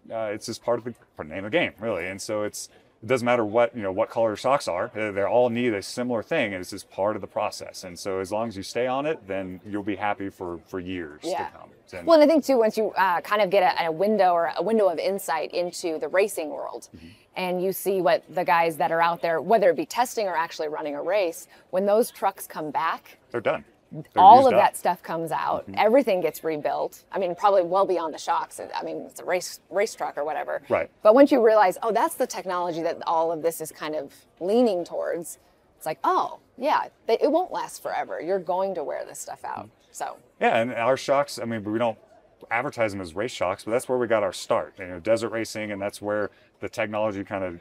uh, 0.08 0.30
it's 0.34 0.46
just 0.46 0.62
part 0.62 0.78
of 0.78 0.84
the 0.84 0.92
part 1.16 1.26
of 1.26 1.28
the 1.30 1.34
name 1.34 1.44
of 1.44 1.50
the 1.50 1.58
game, 1.58 1.72
really. 1.80 2.06
And 2.06 2.22
so 2.22 2.44
it's 2.44 2.68
it 3.02 3.08
doesn't 3.08 3.26
matter 3.26 3.44
what 3.44 3.75
you 3.76 3.82
know 3.82 3.90
what 3.90 4.11
color 4.11 4.28
your 4.30 4.37
socks 4.37 4.68
are; 4.68 4.92
they 4.94 5.11
they 5.11 5.25
all 5.25 5.50
need 5.50 5.75
a 5.75 5.82
similar 5.82 6.22
thing, 6.22 6.52
and 6.54 6.61
it's 6.61 6.70
just 6.70 6.88
part 6.88 7.16
of 7.16 7.20
the 7.20 7.26
process. 7.26 7.82
And 7.82 7.99
so 7.99 8.20
as 8.20 8.30
long 8.30 8.46
as 8.46 8.56
you 8.56 8.62
stay 8.62 8.87
on 8.87 9.06
it, 9.06 9.26
then 9.26 9.61
you'll 9.68 9.82
be 9.82 9.96
happy 9.96 10.28
for 10.30 10.61
for 10.68 10.78
years 10.78 11.20
Yeah. 11.25 11.46
to 11.49 11.50
come. 11.58 11.70
And- 11.99 12.06
Well, 12.06 12.20
and 12.20 12.30
I 12.30 12.32
think 12.32 12.44
too, 12.44 12.58
once 12.58 12.78
you 12.78 12.92
uh, 12.92 13.20
kind 13.22 13.42
of 13.42 13.50
get 13.50 13.64
a, 13.64 13.87
a 13.88 13.90
window 13.92 14.30
or 14.34 14.52
a 14.56 14.62
window 14.62 14.88
of 14.88 14.99
insight 15.00 15.52
into 15.52 15.99
the 15.99 16.06
racing 16.06 16.50
world, 16.50 16.88
Mm-hmm. 16.96 17.08
and 17.34 17.61
you 17.64 17.72
see 17.72 18.00
what 18.00 18.22
the 18.32 18.44
guys 18.44 18.76
that 18.76 18.92
are 18.92 19.02
out 19.02 19.20
there, 19.20 19.40
whether 19.42 19.68
it 19.70 19.76
be 19.76 19.84
testing 19.87 20.28
or 20.28 20.37
actually 20.37 20.68
running 20.68 20.94
a 20.94 21.02
race, 21.02 21.49
when 21.70 21.84
those 21.87 22.11
trucks 22.12 22.46
come 22.46 22.70
back, 22.70 23.18
they're 23.32 23.40
done. 23.40 23.64
They're 23.92 24.04
all 24.16 24.40
of 24.40 24.46
up. 24.46 24.52
Mm-hmm. 24.52 24.58
that 24.58 24.76
stuff 24.76 25.02
comes 25.02 25.32
out. 25.32 25.64
Everything 25.74 26.20
gets 26.22 26.42
rebuilt. 26.44 27.04
I 27.12 27.18
mean, 27.18 27.34
probably 27.34 27.62
well 27.62 27.84
beyond 27.84 28.14
the 28.14 28.18
shocks. 28.18 28.58
I 28.58 28.82
mean, 28.82 29.02
it's 29.02 29.20
a 29.20 29.24
race 29.24 29.60
race 29.70 29.94
truck 29.94 30.16
or 30.16 30.24
whatever. 30.24 30.62
Right. 30.68 30.90
But 31.02 31.14
once 31.14 31.30
you 31.30 31.44
realize, 31.44 31.76
oh, 31.82 31.92
that's 31.92 32.14
the 32.14 32.26
technology 32.26 32.82
that 32.82 33.02
all 33.06 33.32
of 33.32 33.42
this 33.42 33.60
is 33.60 33.70
kind 33.70 33.94
of 33.94 34.14
leaning 34.40 34.84
towards, 34.84 35.38
it's 35.76 35.84
like, 35.84 35.98
oh, 36.04 36.38
yeah, 36.56 36.88
they, 37.06 37.18
it 37.20 37.30
won't 37.30 37.52
last 37.52 37.82
forever. 37.82 38.20
You're 38.20 38.38
going 38.38 38.74
to 38.76 38.84
wear 38.84 39.04
this 39.04 39.18
stuff 39.18 39.44
out. 39.44 39.68
So, 39.90 40.16
Yeah, 40.40 40.58
and 40.60 40.72
our 40.72 40.96
shocks, 40.96 41.38
I 41.38 41.44
mean, 41.44 41.62
we 41.64 41.78
don't 41.78 41.98
advertise 42.50 42.92
them 42.92 43.00
as 43.00 43.14
race 43.14 43.32
shocks, 43.32 43.64
but 43.64 43.70
that's 43.70 43.88
where 43.88 43.99
we 43.99 44.06
got 44.06 44.22
our 44.22 44.32
start. 44.32 44.75
You 44.78 44.87
know, 44.87 45.00
desert 45.00 45.30
racing, 45.30 45.72
and 45.72 45.80
that's 45.80 46.02
where 46.02 46.30
the 46.61 46.68
technology 46.68 47.25
kind 47.25 47.44
of 47.44 47.61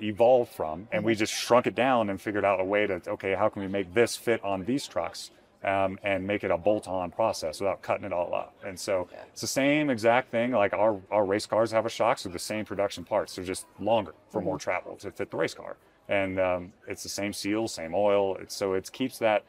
evolved 0.00 0.52
from. 0.52 0.88
And 0.92 1.04
we 1.04 1.14
just 1.14 1.32
shrunk 1.32 1.66
it 1.66 1.74
down 1.74 2.10
and 2.10 2.20
figured 2.20 2.44
out 2.44 2.60
a 2.60 2.64
way 2.64 2.86
to, 2.86 3.00
okay, 3.08 3.34
how 3.34 3.48
can 3.48 3.62
we 3.62 3.68
make 3.68 3.92
this 3.94 4.16
fit 4.16 4.42
on 4.44 4.64
these 4.64 4.86
trucks 4.86 5.30
um, 5.64 5.98
and 6.02 6.26
make 6.26 6.44
it 6.44 6.50
a 6.50 6.58
bolt-on 6.58 7.10
process 7.10 7.60
without 7.60 7.82
cutting 7.82 8.04
it 8.04 8.12
all 8.12 8.34
up? 8.34 8.54
And 8.64 8.78
so 8.78 9.08
it's 9.32 9.40
the 9.40 9.46
same 9.46 9.90
exact 9.90 10.30
thing. 10.30 10.52
Like 10.52 10.72
our, 10.72 11.00
our 11.10 11.24
race 11.24 11.46
cars 11.46 11.72
have 11.72 11.86
a 11.86 11.90
shocks 11.90 12.24
with 12.24 12.32
the 12.32 12.38
same 12.38 12.64
production 12.64 13.04
parts. 13.04 13.34
They're 13.34 13.44
just 13.44 13.66
longer 13.80 14.14
for 14.30 14.40
more 14.40 14.58
travel 14.58 14.96
to 14.96 15.10
fit 15.10 15.30
the 15.30 15.36
race 15.36 15.54
car. 15.54 15.76
And 16.08 16.38
um, 16.38 16.72
it's 16.86 17.02
the 17.02 17.08
same 17.08 17.32
seal, 17.32 17.66
same 17.66 17.94
oil. 17.94 18.36
It's, 18.36 18.54
so 18.54 18.74
it 18.74 18.92
keeps 18.92 19.18
that 19.18 19.44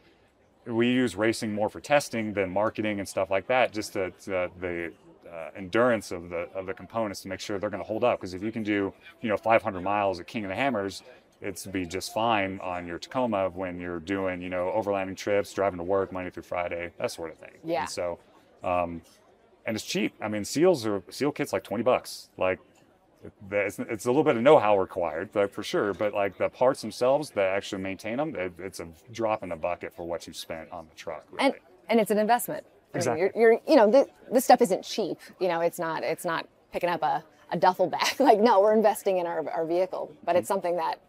we 0.68 0.88
use 0.92 1.16
racing 1.16 1.54
more 1.54 1.70
for 1.70 1.80
testing 1.80 2.34
than 2.34 2.50
marketing 2.50 3.00
and 3.00 3.08
stuff 3.08 3.30
like 3.30 3.48
that. 3.48 3.72
Just 3.72 3.94
the 3.94 4.12
the, 4.26 4.50
the 4.60 4.94
uh, 5.32 5.50
endurance 5.56 6.12
of 6.12 6.30
the 6.30 6.50
of 6.54 6.66
the 6.66 6.74
components 6.74 7.22
to 7.22 7.28
make 7.28 7.40
sure 7.40 7.60
they're 7.60 7.70
going 7.70 7.84
to 7.84 7.88
hold 7.88 8.04
up. 8.04 8.20
Because 8.20 8.34
if 8.34 8.44
you 8.44 8.52
can 8.52 8.64
do 8.64 8.94
you 9.22 9.30
know 9.30 9.38
500 9.38 9.82
miles 9.82 10.20
at 10.20 10.28
King 10.28 10.46
of 10.46 10.50
the 10.50 10.56
Hammers, 10.56 11.04
it's 11.42 11.66
be 11.66 11.86
just 11.86 12.14
fine 12.14 12.60
on 12.62 12.88
your 12.88 12.98
Tacoma 12.98 13.50
when 13.50 13.80
you're 13.80 14.00
doing, 14.00 14.42
you 14.42 14.50
know, 14.50 14.74
overlanding 14.76 15.18
trips, 15.18 15.54
driving 15.54 15.78
to 15.78 15.84
work 15.84 16.12
Monday 16.12 16.30
through 16.30 16.44
Friday, 16.44 16.92
that 16.98 17.12
sort 17.12 17.32
of 17.32 17.38
thing. 17.38 17.52
Yeah. 17.64 17.82
And 17.82 17.90
so, 17.90 18.20
um, 18.64 19.02
and 19.66 19.76
it's 19.76 19.86
cheap. 19.86 20.14
I 20.22 20.28
mean, 20.28 20.46
seals 20.46 20.86
are 20.86 21.04
seal 21.10 21.32
kits 21.32 21.54
like 21.54 21.64
twenty 21.64 21.84
bucks. 21.84 22.30
Like, 22.38 22.60
it's, 23.52 23.80
it's 23.80 24.06
a 24.06 24.10
little 24.10 24.24
bit 24.24 24.36
of 24.36 24.42
know-how 24.42 24.78
required, 24.78 25.30
but 25.32 25.52
for 25.52 25.64
sure. 25.64 25.94
But 25.94 26.14
like 26.14 26.38
the 26.38 26.50
parts 26.50 26.82
themselves 26.82 27.30
that 27.32 27.48
actually 27.50 27.82
maintain 27.82 28.18
them, 28.18 28.36
it, 28.36 28.54
it's 28.60 28.80
a 28.80 28.88
drop 29.12 29.44
in 29.44 29.50
the 29.50 29.56
bucket 29.56 29.96
for 29.96 30.06
what 30.06 30.28
you 30.28 30.34
spent 30.34 30.72
on 30.72 30.88
the 30.90 30.96
truck. 30.96 31.26
Really. 31.32 31.46
and 31.46 31.54
and 31.88 32.00
it's 32.00 32.12
an 32.12 32.18
investment. 32.18 32.66
I 32.66 32.98
mean, 32.98 33.00
Exactly. 33.00 33.22
you're, 33.22 33.32
you're 33.36 33.62
you 33.68 33.76
know 33.76 33.90
this, 33.90 34.08
this 34.32 34.44
stuff 34.46 34.62
isn't 34.62 34.84
cheap. 34.84 35.18
You 35.40 35.48
know, 35.48 35.62
it's 35.62 35.80
not 35.80 36.04
it's 36.04 36.26
not 36.26 36.48
picking 36.72 36.90
up 36.90 37.04
a, 37.04 37.24
a 37.52 37.58
duffel 37.58 37.88
bag. 37.88 38.16
like 38.20 38.40
no, 38.40 38.62
we're 38.62 38.74
investing 38.74 39.18
in 39.18 39.28
our, 39.28 39.48
our 39.50 39.66
vehicle, 39.66 40.12
but 40.24 40.36
it's 40.36 40.46
mm. 40.46 40.48
something 40.48 40.78
that 40.78 41.00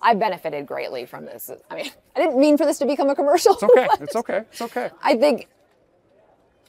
I've 0.00 0.18
benefited 0.18 0.66
greatly 0.66 1.06
from 1.06 1.24
this. 1.24 1.50
I 1.70 1.74
mean, 1.76 1.90
I 2.14 2.20
didn't 2.20 2.38
mean 2.38 2.58
for 2.58 2.66
this 2.66 2.78
to 2.78 2.86
become 2.86 3.08
a 3.08 3.14
commercial. 3.14 3.54
it's 3.54 3.62
okay. 3.62 3.88
It's 4.00 4.16
okay. 4.16 4.42
It's 4.52 4.60
okay. 4.60 4.90
I 5.02 5.16
think 5.16 5.48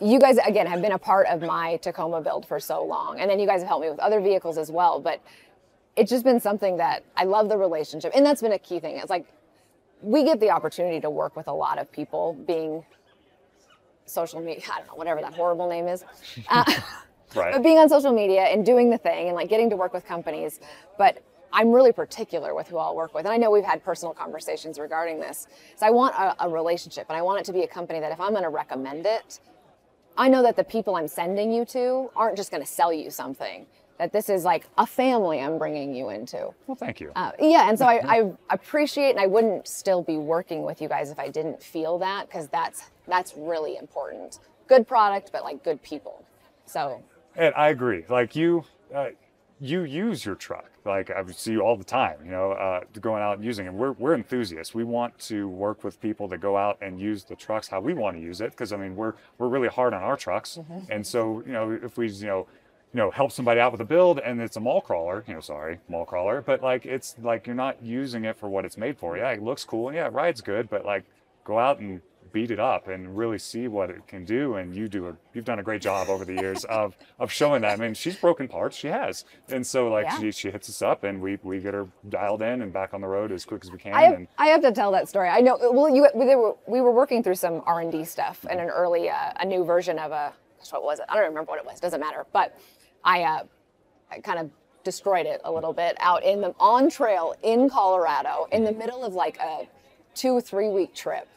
you 0.02 0.20
guys 0.20 0.38
again 0.46 0.68
have 0.68 0.82
been 0.82 0.92
a 0.92 0.98
part 0.98 1.28
of 1.28 1.42
my 1.42 1.78
Tacoma 1.78 2.22
build 2.22 2.46
for 2.48 2.60
so 2.60 2.84
long, 2.84 3.20
and 3.20 3.30
then 3.30 3.40
you 3.40 3.48
guys 3.48 3.62
have 3.62 3.68
helped 3.70 3.84
me 3.86 3.90
with 3.90 4.00
other 4.00 4.20
vehicles 4.22 4.58
as 4.58 4.72
well. 4.72 5.00
But 5.00 5.22
it's 5.96 6.10
just 6.12 6.24
been 6.26 6.40
something 6.40 6.78
that 6.78 7.04
I 7.16 7.24
love 7.24 7.48
the 7.50 7.58
relationship, 7.58 8.12
and 8.16 8.26
that's 8.26 8.42
been 8.42 8.52
a 8.52 8.60
key 8.60 8.80
thing. 8.80 8.98
It's 8.98 9.10
like 9.10 9.26
we 10.02 10.24
get 10.24 10.40
the 10.40 10.50
opportunity 10.52 11.00
to 11.02 11.10
work 11.10 11.36
with 11.36 11.48
a 11.48 11.54
lot 11.54 11.78
of 11.78 11.92
people, 11.92 12.34
being 12.46 12.84
social 14.06 14.40
media. 14.42 14.64
I 14.72 14.80
don't 14.80 14.88
know 14.88 14.96
whatever 14.96 15.22
that 15.22 15.34
horrible 15.34 15.70
name 15.70 15.88
is. 15.88 16.04
Uh, 16.50 16.64
Right. 17.34 17.52
but 17.52 17.64
being 17.64 17.80
on 17.80 17.90
social 17.90 18.14
media 18.14 18.44
and 18.44 18.66
doing 18.66 18.90
the 18.90 18.98
thing 18.98 19.28
and 19.28 19.36
like 19.36 19.50
getting 19.50 19.70
to 19.72 19.76
work 19.76 19.94
with 19.94 20.06
companies 20.06 20.62
but 20.98 21.22
i'm 21.52 21.72
really 21.72 21.92
particular 21.92 22.56
with 22.56 22.68
who 22.70 22.78
i'll 22.78 22.96
work 22.96 23.14
with 23.14 23.26
and 23.26 23.34
i 23.34 23.36
know 23.36 23.52
we've 23.52 23.66
had 23.66 23.84
personal 23.84 24.14
conversations 24.14 24.80
regarding 24.80 25.20
this 25.20 25.48
so 25.76 25.86
i 25.86 25.90
want 25.90 26.16
a, 26.16 26.46
a 26.46 26.50
relationship 26.50 27.08
and 27.10 27.18
i 27.18 27.22
want 27.22 27.40
it 27.40 27.44
to 27.44 27.52
be 27.52 27.64
a 27.64 27.68
company 27.68 28.00
that 28.00 28.12
if 28.14 28.22
i'm 28.22 28.32
going 28.32 28.44
to 28.44 28.50
recommend 28.50 29.06
it 29.06 29.42
i 30.18 30.28
know 30.28 30.42
that 30.44 30.56
the 30.56 30.64
people 30.64 30.96
i'm 30.96 31.08
sending 31.08 31.52
you 31.52 31.66
to 31.66 32.10
aren't 32.16 32.38
just 32.38 32.52
going 32.52 32.62
to 32.64 32.68
sell 32.68 32.92
you 32.94 33.10
something 33.10 33.66
that 33.98 34.12
this 34.12 34.28
is 34.30 34.44
like 34.44 34.66
a 34.78 34.86
family 34.86 35.40
i'm 35.40 35.58
bringing 35.58 35.96
you 35.96 36.10
into 36.10 36.50
Well, 36.68 36.76
thank 36.76 37.00
you. 37.00 37.12
uh, 37.16 37.32
yeah, 37.40 37.70
and 37.70 37.78
so 37.80 37.86
I, 37.86 38.02
I 38.18 38.32
appreciate, 38.50 39.12
and 39.12 39.20
I 39.20 39.28
wouldn't 39.28 39.68
still 39.68 40.04
be 40.04 40.18
working 40.18 40.64
with 40.64 40.82
you 40.82 40.90
guys 40.90 41.12
if 41.12 41.20
I 41.20 41.30
didn't 41.30 41.64
feel 41.64 41.98
that, 42.00 42.28
because 42.28 42.48
that's 42.50 42.90
that's 43.08 43.34
really 43.38 43.78
important. 43.78 44.40
Good 44.68 44.88
product, 44.88 45.32
but 45.32 45.44
like 45.44 45.64
good 45.64 45.82
people. 45.82 46.26
So 46.66 47.02
And 47.38 47.54
I 47.56 47.70
agree. 47.70 48.04
Like 48.10 48.36
you, 48.36 48.66
uh, 48.94 49.10
you 49.60 49.84
use 49.84 50.26
your 50.26 50.36
truck. 50.36 50.70
Like 50.86 51.10
I 51.10 51.24
see 51.32 51.54
you 51.54 51.62
all 51.62 51.78
the 51.78 51.84
time. 51.84 52.18
You 52.24 52.32
know, 52.32 52.52
uh, 52.52 52.82
going 53.00 53.24
out 53.24 53.38
and 53.38 53.46
using 53.46 53.66
it. 53.66 53.74
We're 53.74 53.94
we're 53.94 54.14
enthusiasts. 54.14 54.74
We 54.76 54.84
want 54.84 55.18
to 55.20 55.48
work 55.48 55.84
with 55.84 56.00
people 56.02 56.28
that 56.30 56.40
go 56.40 56.58
out 56.58 56.78
and 56.82 57.00
use 57.00 57.24
the 57.24 57.36
trucks 57.36 57.68
how 57.68 57.80
we 57.80 57.94
want 57.94 58.18
to 58.18 58.22
use 58.22 58.42
it. 58.42 58.52
Because 58.52 58.74
I 58.74 58.78
mean, 58.78 58.96
we're 58.96 59.14
we're 59.38 59.48
really 59.48 59.68
hard 59.70 59.94
on 59.94 60.04
our 60.04 60.18
trucks. 60.18 60.58
And 60.90 61.06
so 61.06 61.44
you 61.46 61.54
know, 61.54 61.72
if 61.72 61.98
we 61.98 62.10
you 62.10 62.28
know. 62.28 62.48
You 62.94 63.02
know, 63.02 63.12
help 63.12 63.34
somebody 63.34 63.60
out 63.60 63.74
with 63.74 63.82
a 63.82 63.86
build, 63.86 64.20
and 64.20 64.40
it's 64.40 64.56
a 64.56 64.62
mall 64.62 64.80
crawler. 64.80 65.26
You 65.28 65.34
know, 65.34 65.42
sorry, 65.42 65.80
mall 65.90 66.06
crawler, 66.06 66.42
but 66.42 66.64
like 66.64 66.86
it's 66.86 67.16
like 67.22 67.46
you're 67.46 67.54
not 67.54 67.84
using 67.84 68.24
it 68.24 68.38
for 68.38 68.48
what 68.48 68.64
it's 68.64 68.78
made 68.78 68.98
for. 68.98 69.18
Yeah, 69.18 69.32
it 69.32 69.44
looks 69.44 69.66
cool. 69.66 69.90
And 69.90 69.98
yeah, 69.98 70.08
it 70.08 70.14
rides 70.14 70.40
good, 70.40 70.70
but 70.70 70.86
like 70.86 71.04
go 71.44 71.60
out 71.60 71.80
and 71.80 72.00
beat 72.36 72.52
it 72.52 72.60
up 72.60 72.90
and 72.90 73.18
really 73.18 73.40
see 73.40 73.70
what 73.70 73.90
it 73.90 74.06
can 74.08 74.26
do. 74.26 74.56
And 74.56 74.76
you 74.76 74.90
do 74.90 75.08
a, 75.08 75.16
you've 75.34 75.46
done 75.46 75.60
a 75.60 75.64
great 75.64 75.82
job 75.82 76.10
over 76.10 76.26
the 76.26 76.34
years 76.34 76.66
of 76.82 76.98
of 77.18 77.32
showing 77.32 77.62
that. 77.62 77.80
I 77.80 77.82
mean, 77.82 77.94
she's 77.94 78.18
broken 78.18 78.50
parts, 78.50 78.76
she 78.76 78.90
has, 78.90 79.24
and 79.48 79.66
so 79.66 79.88
like 79.88 80.06
Yeah. 80.06 80.20
she 80.20 80.32
she 80.34 80.52
hits 80.52 80.70
us 80.70 80.82
up, 80.82 81.06
and 81.06 81.22
we 81.22 81.40
we 81.44 81.62
get 81.62 81.74
her 81.74 81.88
dialed 82.10 82.42
in 82.42 82.62
and 82.62 82.74
back 82.74 82.94
on 82.94 83.00
the 83.00 83.08
road 83.08 83.32
as 83.32 83.46
quick 83.46 83.64
as 83.64 83.72
we 83.72 83.78
can. 83.78 83.94
I 83.94 84.02
have, 84.04 84.14
and 84.16 84.28
I 84.38 84.48
have 84.48 84.62
to 84.64 84.74
tell 84.74 84.92
that 84.92 85.08
story. 85.08 85.30
I 85.30 85.40
know. 85.40 85.58
Well, 85.62 85.90
you 85.90 86.08
we 86.14 86.36
were, 86.36 86.56
we 86.68 86.82
were 86.82 86.92
working 86.92 87.24
through 87.24 87.36
some 87.36 87.64
R 87.66 87.80
and 87.80 87.90
D 87.92 88.04
stuff 88.04 88.46
and 88.50 88.60
an 88.60 88.68
early 88.70 89.10
uh, 89.10 89.32
a 89.40 89.46
new 89.46 89.64
version 89.64 89.98
of 89.98 90.12
a 90.12 90.34
what 90.72 90.84
was 90.84 91.00
it? 91.00 91.06
I 91.08 91.16
don't 91.16 91.24
remember 91.24 91.52
what 91.52 91.60
it 91.60 91.66
was. 91.66 91.80
Doesn't 91.80 92.02
matter. 92.02 92.26
But 92.34 92.60
I 93.06 93.24
uh, 93.24 93.44
I 94.12 94.20
kind 94.20 94.40
of 94.40 94.50
destroyed 94.84 95.26
it 95.26 95.40
a 95.46 95.52
little 95.52 95.72
bit 95.74 95.96
out 96.02 96.22
in 96.24 96.42
the 96.42 96.54
on 96.60 96.90
trail 96.90 97.34
in 97.44 97.70
Colorado 97.70 98.48
in 98.52 98.66
the 98.66 98.74
middle 98.74 99.06
of 99.06 99.14
like 99.14 99.38
a 99.40 99.70
two 100.16 100.42
three 100.42 100.68
week 100.70 100.94
trip. 100.94 101.30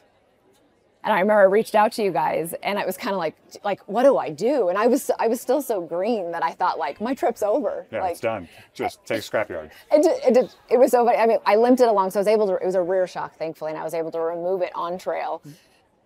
And 1.01 1.13
I 1.13 1.21
remember 1.21 1.41
I 1.41 1.45
reached 1.45 1.75
out 1.75 1.93
to 1.93 2.03
you 2.03 2.11
guys, 2.11 2.53
and 2.61 2.77
it 2.77 2.85
was 2.85 2.97
kind 2.97 3.13
of 3.13 3.19
like, 3.19 3.35
like, 3.63 3.79
what 3.87 4.03
do 4.03 4.17
I 4.17 4.29
do? 4.31 4.67
And 4.67 4.77
I 4.77 4.87
was, 4.87 5.09
I 5.17 5.29
was 5.29 5.39
still 5.39 5.61
so 5.61 5.79
green 5.79 6.31
that 6.31 6.43
I 6.43 6.51
thought, 6.51 6.77
like, 6.77 6.99
my 6.99 7.13
trip's 7.13 7.41
over. 7.41 7.85
yeah, 7.89 8.01
like, 8.01 8.11
it's 8.11 8.19
done. 8.19 8.49
Just 8.73 9.05
take 9.05 9.21
scrapyard. 9.21 9.69
it, 9.93 10.03
did- 10.03 10.37
it, 10.37 10.55
it 10.69 10.77
was 10.77 10.91
so 10.91 11.05
funny. 11.05 11.17
I 11.17 11.25
mean, 11.25 11.37
I 11.45 11.55
limped 11.55 11.79
it 11.79 11.87
along, 11.87 12.11
so 12.11 12.19
I 12.19 12.21
was 12.21 12.27
able 12.27 12.47
to. 12.47 12.55
It 12.55 12.65
was 12.65 12.75
a 12.75 12.81
rear 12.81 13.07
shock, 13.07 13.35
thankfully, 13.37 13.71
and 13.71 13.79
I 13.79 13.83
was 13.85 13.93
able 13.93 14.11
to 14.11 14.19
remove 14.19 14.61
it 14.61 14.71
on 14.75 14.97
trail. 14.97 15.41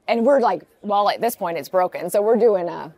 And 0.07 0.25
we're 0.25 0.39
like, 0.39 0.61
well, 0.83 1.09
at 1.09 1.21
this 1.21 1.35
point, 1.35 1.57
it's 1.57 1.69
broken, 1.69 2.09
so 2.11 2.21
we're 2.21 2.35
doing 2.37 2.69
uh, 2.69 2.91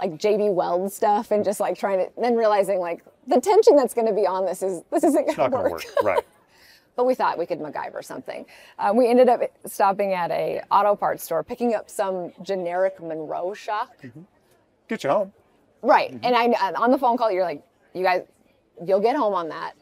like 0.00 0.12
JB 0.18 0.54
Weld 0.54 0.92
stuff 0.92 1.32
and 1.32 1.44
just 1.44 1.58
like 1.58 1.76
trying 1.76 1.98
to. 1.98 2.12
Then 2.20 2.36
realizing 2.36 2.78
like 2.78 3.02
the 3.26 3.40
tension 3.40 3.74
that's 3.74 3.92
going 3.94 4.06
to 4.06 4.14
be 4.14 4.24
on 4.26 4.46
this 4.46 4.62
is 4.62 4.82
this 4.92 5.02
isn't 5.02 5.26
going 5.26 5.50
to 5.50 5.50
going 5.50 5.64
to 5.64 5.70
work. 5.70 5.70
work. 5.72 6.02
Right. 6.04 6.24
But 6.98 7.06
we 7.06 7.14
thought 7.14 7.38
we 7.38 7.46
could 7.46 7.60
MacGyver 7.60 8.04
something. 8.04 8.44
Um, 8.76 8.96
we 8.96 9.08
ended 9.08 9.28
up 9.28 9.40
stopping 9.66 10.14
at 10.14 10.32
a 10.32 10.62
auto 10.68 10.96
parts 10.96 11.22
store, 11.22 11.44
picking 11.44 11.72
up 11.72 11.88
some 11.88 12.32
generic 12.42 13.00
Monroe 13.00 13.54
shock. 13.54 14.04
Get 14.88 15.04
you 15.04 15.10
home. 15.10 15.32
Right. 15.80 16.18
And 16.24 16.34
I 16.34 16.72
on 16.72 16.90
the 16.90 16.98
phone 16.98 17.16
call, 17.16 17.30
you're 17.30 17.44
like, 17.44 17.62
you 17.94 18.02
guys, 18.02 18.22
you'll 18.84 18.98
get 18.98 19.14
home 19.14 19.32
on 19.32 19.48
that. 19.50 19.74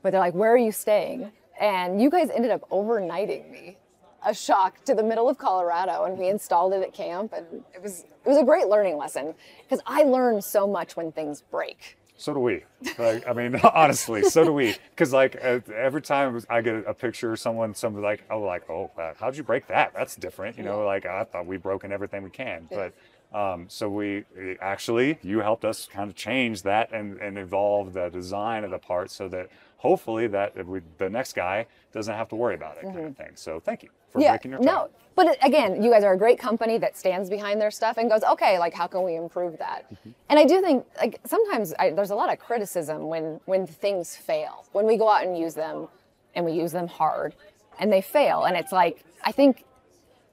But 0.00 0.12
they're 0.12 0.20
like, 0.20 0.32
where 0.32 0.50
are 0.50 0.56
you 0.56 0.72
staying? 0.72 1.30
And 1.60 2.00
you 2.00 2.08
guys 2.08 2.30
ended 2.30 2.50
up 2.50 2.66
overnighting 2.70 3.50
me 3.50 3.76
a 4.24 4.32
shock 4.32 4.82
to 4.84 4.94
the 4.94 5.02
middle 5.02 5.28
of 5.28 5.36
Colorado, 5.36 6.04
and 6.04 6.16
we 6.16 6.28
installed 6.30 6.72
it 6.72 6.80
at 6.80 6.94
camp, 6.94 7.34
and 7.36 7.64
it 7.74 7.82
was 7.82 8.06
it 8.24 8.28
was 8.30 8.38
a 8.38 8.44
great 8.44 8.68
learning 8.68 8.96
lesson 8.96 9.34
because 9.62 9.84
I 9.84 10.04
learn 10.04 10.40
so 10.40 10.66
much 10.66 10.96
when 10.96 11.12
things 11.12 11.42
break. 11.42 11.98
So 12.22 12.32
do 12.34 12.38
we. 12.38 12.62
Like, 12.98 13.26
I 13.26 13.32
mean, 13.32 13.56
honestly, 13.74 14.22
so 14.22 14.44
do 14.44 14.52
we. 14.52 14.76
Because 14.90 15.12
like 15.12 15.34
every 15.34 16.00
time 16.00 16.40
I 16.48 16.60
get 16.60 16.84
a 16.86 16.94
picture 16.94 17.32
of 17.32 17.40
someone, 17.40 17.74
somebody 17.74 18.04
like, 18.04 18.22
oh, 18.30 18.38
like, 18.38 18.70
oh, 18.70 18.92
uh, 18.96 19.14
how'd 19.18 19.36
you 19.36 19.42
break 19.42 19.66
that? 19.66 19.92
That's 19.92 20.14
different. 20.14 20.56
You 20.56 20.62
know, 20.62 20.84
like 20.84 21.04
I 21.04 21.24
thought 21.24 21.46
we've 21.46 21.60
broken 21.60 21.90
everything 21.90 22.22
we 22.22 22.30
can, 22.30 22.68
but. 22.70 22.94
Um, 23.34 23.66
so 23.68 23.88
we 23.88 24.24
actually, 24.60 25.18
you 25.22 25.40
helped 25.40 25.64
us 25.64 25.88
kind 25.90 26.10
of 26.10 26.16
change 26.16 26.62
that 26.62 26.92
and, 26.92 27.18
and 27.18 27.38
evolve 27.38 27.92
the 27.92 28.08
design 28.08 28.64
of 28.64 28.70
the 28.70 28.78
part 28.78 29.10
so 29.10 29.28
that 29.28 29.48
hopefully 29.78 30.26
that 30.28 30.66
we, 30.66 30.80
the 30.98 31.08
next 31.08 31.34
guy 31.34 31.66
doesn't 31.92 32.14
have 32.14 32.28
to 32.28 32.36
worry 32.36 32.54
about 32.54 32.76
it, 32.76 32.84
kind 32.84 33.06
of 33.06 33.16
thing. 33.16 33.32
So 33.34 33.58
thank 33.58 33.82
you 33.82 33.88
for 34.10 34.20
yeah, 34.20 34.32
breaking 34.32 34.50
your 34.52 34.60
no, 34.60 34.90
but 35.14 35.36
again, 35.44 35.82
you 35.82 35.90
guys 35.90 36.04
are 36.04 36.12
a 36.12 36.18
great 36.18 36.38
company 36.38 36.78
that 36.78 36.96
stands 36.96 37.28
behind 37.28 37.60
their 37.60 37.70
stuff 37.70 37.96
and 37.98 38.10
goes, 38.10 38.22
okay, 38.22 38.58
like 38.58 38.74
how 38.74 38.86
can 38.86 39.02
we 39.02 39.16
improve 39.16 39.58
that? 39.58 39.92
Mm-hmm. 39.92 40.10
And 40.28 40.38
I 40.38 40.44
do 40.44 40.60
think 40.60 40.86
like 40.98 41.20
sometimes 41.24 41.74
I, 41.78 41.90
there's 41.90 42.10
a 42.10 42.14
lot 42.14 42.32
of 42.32 42.38
criticism 42.38 43.08
when 43.08 43.40
when 43.46 43.66
things 43.66 44.16
fail, 44.16 44.66
when 44.72 44.86
we 44.86 44.96
go 44.96 45.08
out 45.08 45.26
and 45.26 45.36
use 45.38 45.54
them, 45.54 45.88
and 46.34 46.44
we 46.44 46.52
use 46.52 46.72
them 46.72 46.86
hard, 46.86 47.34
and 47.78 47.92
they 47.92 48.00
fail, 48.00 48.44
and 48.44 48.56
it's 48.56 48.72
like 48.72 49.04
I 49.24 49.32
think. 49.32 49.64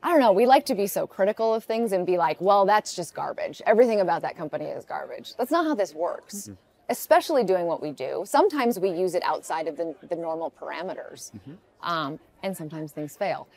I 0.01 0.09
don't 0.11 0.19
know. 0.21 0.31
We 0.31 0.45
like 0.45 0.65
to 0.67 0.75
be 0.75 0.87
so 0.87 1.05
critical 1.05 1.53
of 1.53 1.63
things 1.65 1.91
and 1.91 2.05
be 2.05 2.17
like, 2.17 2.39
well, 2.39 2.65
that's 2.65 2.95
just 2.95 3.13
garbage. 3.13 3.61
Everything 3.65 3.99
about 3.99 4.21
that 4.21 4.37
company 4.37 4.65
is 4.65 4.85
garbage. 4.85 5.35
That's 5.37 5.51
not 5.51 5.65
how 5.65 5.75
this 5.75 5.93
works, 5.93 6.35
Mm-hmm. 6.47 6.53
especially 6.89 7.43
doing 7.43 7.65
what 7.65 7.81
we 7.81 7.91
do. 7.91 8.23
Sometimes 8.25 8.79
we 8.79 8.89
use 8.91 9.13
it 9.13 9.23
outside 9.23 9.67
of 9.67 9.75
the, 9.77 9.95
the 10.07 10.15
normal 10.15 10.51
parameters, 10.51 11.31
Mm-hmm. 11.33 11.53
um, 11.89 12.19
and 12.43 12.55
sometimes 12.55 12.91
things 12.91 13.15
fail 13.17 13.47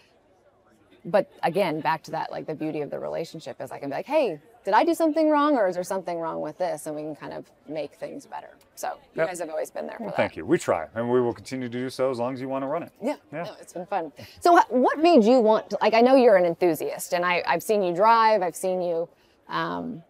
but 1.05 1.29
again, 1.43 1.81
back 1.81 2.01
to 2.05 2.13
that, 2.13 2.31
like 2.31 2.47
the 2.47 2.55
beauty 2.55 2.81
of 2.81 2.89
the 2.89 2.97
relationship 2.99 3.61
is 3.61 3.73
I 3.73 3.79
can 3.81 3.89
be 3.91 3.97
like, 3.97 4.07
hey, 4.07 4.41
did 4.65 4.75
I 4.75 4.85
do 4.85 4.95
something 4.95 5.29
wrong 5.31 5.57
or 5.57 5.69
is 5.69 5.75
there 5.75 5.85
something 5.85 6.19
wrong 6.19 6.41
with 6.41 6.59
this? 6.59 6.87
And 6.87 6.95
we 6.95 7.03
can 7.03 7.17
kind 7.17 7.33
of 7.33 7.45
make 7.69 7.95
things 7.95 8.27
better. 8.27 8.51
So 8.75 8.89
you 9.15 9.21
Yep. 9.23 9.27
guys 9.29 9.39
have 9.41 9.51
always 9.51 9.71
been 9.71 9.87
there 9.87 9.97
for 9.97 10.05
Well, 10.05 10.11
that. 10.13 10.17
thank 10.17 10.37
you. 10.37 10.47
We 10.47 10.59
try, 10.59 10.87
and 10.95 11.11
we 11.11 11.21
will 11.21 11.33
continue 11.35 11.69
to 11.69 11.79
do 11.79 11.91
so 11.91 12.11
as 12.11 12.19
long 12.19 12.33
as 12.35 12.41
you 12.41 12.49
want 12.49 12.63
to 12.63 12.67
run 12.69 12.83
it. 12.83 12.93
Yeah, 13.01 13.17
Yeah. 13.33 13.45
No, 13.45 13.53
it's 13.61 13.73
been 13.73 13.87
fun. 13.87 14.13
So 14.41 14.59
what 14.69 14.99
made 14.99 15.25
you 15.25 15.41
want 15.41 15.71
to, 15.71 15.79
like, 15.81 15.95
I 15.95 16.01
know 16.01 16.15
you're 16.17 16.37
an 16.37 16.45
enthusiast 16.45 17.13
and 17.13 17.25
I, 17.25 17.43
I've 17.47 17.63
seen 17.63 17.83
you 17.83 17.95
drive, 17.95 18.43
I've 18.43 18.57
seen 18.57 18.81
you, 18.83 19.09
um, 19.49 20.03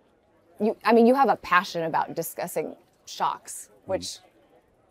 you, 0.60 0.76
I 0.84 0.92
mean, 0.92 1.06
you 1.06 1.14
have 1.14 1.28
a 1.28 1.36
passion 1.36 1.84
about 1.84 2.14
discussing 2.14 2.76
shocks, 3.06 3.68
which, 3.86 4.18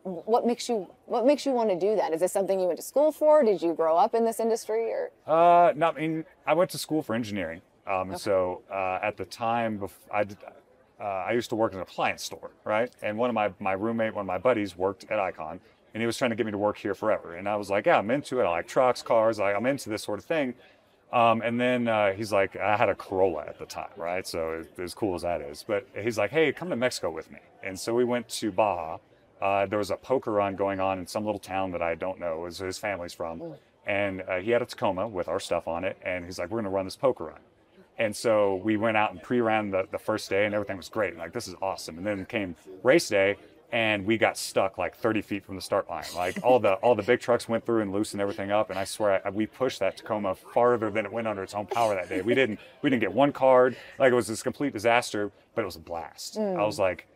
what 0.03 0.45
makes 0.47 0.67
you, 0.67 0.87
what 1.05 1.25
makes 1.25 1.45
you 1.45 1.51
want 1.51 1.69
to 1.69 1.79
do 1.79 1.95
that? 1.95 2.11
Is 2.11 2.19
this 2.21 2.31
something 2.33 2.59
you 2.59 2.65
went 2.65 2.77
to 2.79 2.83
school 2.85 3.11
for? 3.11 3.43
Did 3.43 3.61
you 3.61 3.73
grow 3.73 3.95
up 3.95 4.15
in 4.15 4.25
this 4.25 4.39
industry 4.39 4.91
or? 4.91 5.11
Uh, 5.27 5.71
no, 5.75 5.89
I 5.89 5.91
mean, 5.93 6.25
I 6.45 6.53
went 6.55 6.71
to 6.71 6.77
school 6.79 7.03
for 7.03 7.13
engineering. 7.13 7.61
Um, 7.87 8.11
and 8.11 8.19
so 8.19 8.61
uh, 8.71 8.99
at 9.01 9.17
the 9.17 9.25
time, 9.25 9.79
bef- 9.79 9.91
I, 10.13 10.23
did, 10.23 10.37
uh, 10.99 11.03
I 11.03 11.31
used 11.31 11.49
to 11.49 11.55
work 11.55 11.71
in 11.71 11.77
an 11.77 11.81
appliance 11.81 12.23
store, 12.23 12.51
right? 12.63 12.91
And 13.01 13.17
one 13.17 13.29
of 13.29 13.33
my, 13.33 13.51
my 13.59 13.73
roommate, 13.73 14.13
one 14.13 14.23
of 14.23 14.27
my 14.27 14.37
buddies 14.37 14.77
worked 14.77 15.05
at 15.09 15.19
Icon, 15.19 15.59
and 15.93 16.01
he 16.01 16.07
was 16.07 16.17
trying 16.17 16.29
to 16.29 16.35
get 16.35 16.45
me 16.45 16.51
to 16.51 16.57
work 16.57 16.77
here 16.77 16.93
forever. 16.93 17.35
And 17.35 17.49
I 17.49 17.55
was 17.55 17.69
like, 17.69 17.85
yeah, 17.85 17.97
I'm 17.97 18.11
into 18.11 18.39
it. 18.39 18.43
I 18.43 18.49
like 18.49 18.67
trucks, 18.67 19.01
cars. 19.01 19.39
I, 19.39 19.53
I'm 19.53 19.65
into 19.65 19.89
this 19.89 20.03
sort 20.03 20.19
of 20.19 20.25
thing. 20.25 20.53
Um, 21.11 21.41
and 21.41 21.59
then 21.59 21.87
uh, 21.87 22.13
he's 22.13 22.31
like, 22.31 22.55
I 22.55 22.77
had 22.77 22.87
a 22.87 22.95
Corolla 22.95 23.43
at 23.45 23.59
the 23.59 23.65
time, 23.65 23.89
right? 23.97 24.25
So 24.25 24.63
as 24.77 24.93
cool 24.93 25.15
as 25.15 25.23
that 25.23 25.41
is, 25.41 25.65
but 25.67 25.85
he's 26.01 26.17
like, 26.17 26.31
hey, 26.31 26.53
come 26.53 26.69
to 26.69 26.77
Mexico 26.77 27.11
with 27.11 27.29
me. 27.29 27.39
And 27.63 27.77
so 27.77 27.93
we 27.93 28.05
went 28.05 28.29
to 28.29 28.51
Baja 28.51 28.99
uh, 29.41 29.65
there 29.65 29.79
was 29.79 29.89
a 29.89 29.95
poker 29.95 30.31
run 30.31 30.55
going 30.55 30.79
on 30.79 30.99
in 30.99 31.07
some 31.07 31.25
little 31.25 31.39
town 31.39 31.71
that 31.71 31.81
I 31.81 31.95
don't 31.95 32.19
know, 32.19 32.35
it 32.35 32.41
was 32.41 32.59
his 32.59 32.77
family's 32.77 33.13
from. 33.13 33.39
And 33.87 34.21
uh, 34.29 34.37
he 34.37 34.51
had 34.51 34.61
a 34.61 34.65
Tacoma 34.65 35.07
with 35.07 35.27
our 35.27 35.39
stuff 35.39 35.67
on 35.67 35.83
it. 35.83 35.97
And 36.03 36.23
he's 36.25 36.37
like, 36.37 36.51
we're 36.51 36.57
going 36.57 36.65
to 36.65 36.69
run 36.69 36.85
this 36.85 36.95
poker 36.95 37.25
run. 37.25 37.39
And 37.97 38.15
so 38.15 38.55
we 38.55 38.77
went 38.77 38.97
out 38.97 39.11
and 39.11 39.21
pre-ran 39.21 39.69
the, 39.69 39.87
the 39.91 39.99
first 39.99 40.29
day 40.29 40.45
and 40.45 40.55
everything 40.55 40.77
was 40.77 40.89
great. 40.89 41.17
Like, 41.17 41.33
this 41.33 41.47
is 41.47 41.55
awesome. 41.61 41.97
And 41.97 42.05
then 42.05 42.25
came 42.25 42.55
race 42.83 43.09
day 43.09 43.37
and 43.71 44.05
we 44.05 44.17
got 44.17 44.37
stuck 44.37 44.77
like 44.77 44.95
30 44.95 45.21
feet 45.21 45.45
from 45.45 45.55
the 45.55 45.61
start 45.61 45.89
line. 45.89 46.03
Like 46.15 46.37
all 46.43 46.59
the 46.59 46.73
all 46.75 46.93
the 46.93 47.03
big 47.03 47.19
trucks 47.19 47.47
went 47.47 47.65
through 47.65 47.81
and 47.81 47.91
loosened 47.91 48.21
everything 48.21 48.51
up. 48.51 48.69
And 48.69 48.77
I 48.77 48.83
swear 48.83 49.25
I, 49.25 49.29
we 49.29 49.45
pushed 49.45 49.79
that 49.79 49.97
Tacoma 49.97 50.35
farther 50.35 50.89
than 50.89 51.05
it 51.05 51.11
went 51.11 51.27
under 51.27 51.41
its 51.41 51.53
own 51.53 51.67
power 51.67 51.95
that 51.95 52.09
day. 52.09 52.21
We 52.21 52.33
didn't 52.33 52.59
we 52.81 52.89
didn't 52.89 53.01
get 53.01 53.13
one 53.13 53.31
card. 53.31 53.77
Like 53.97 54.11
it 54.11 54.15
was 54.15 54.27
this 54.27 54.43
complete 54.43 54.73
disaster, 54.73 55.31
but 55.55 55.61
it 55.61 55.65
was 55.65 55.77
a 55.77 55.79
blast. 55.79 56.37
Mm. 56.37 56.59
I 56.59 56.65
was 56.65 56.79
like, 56.79 57.07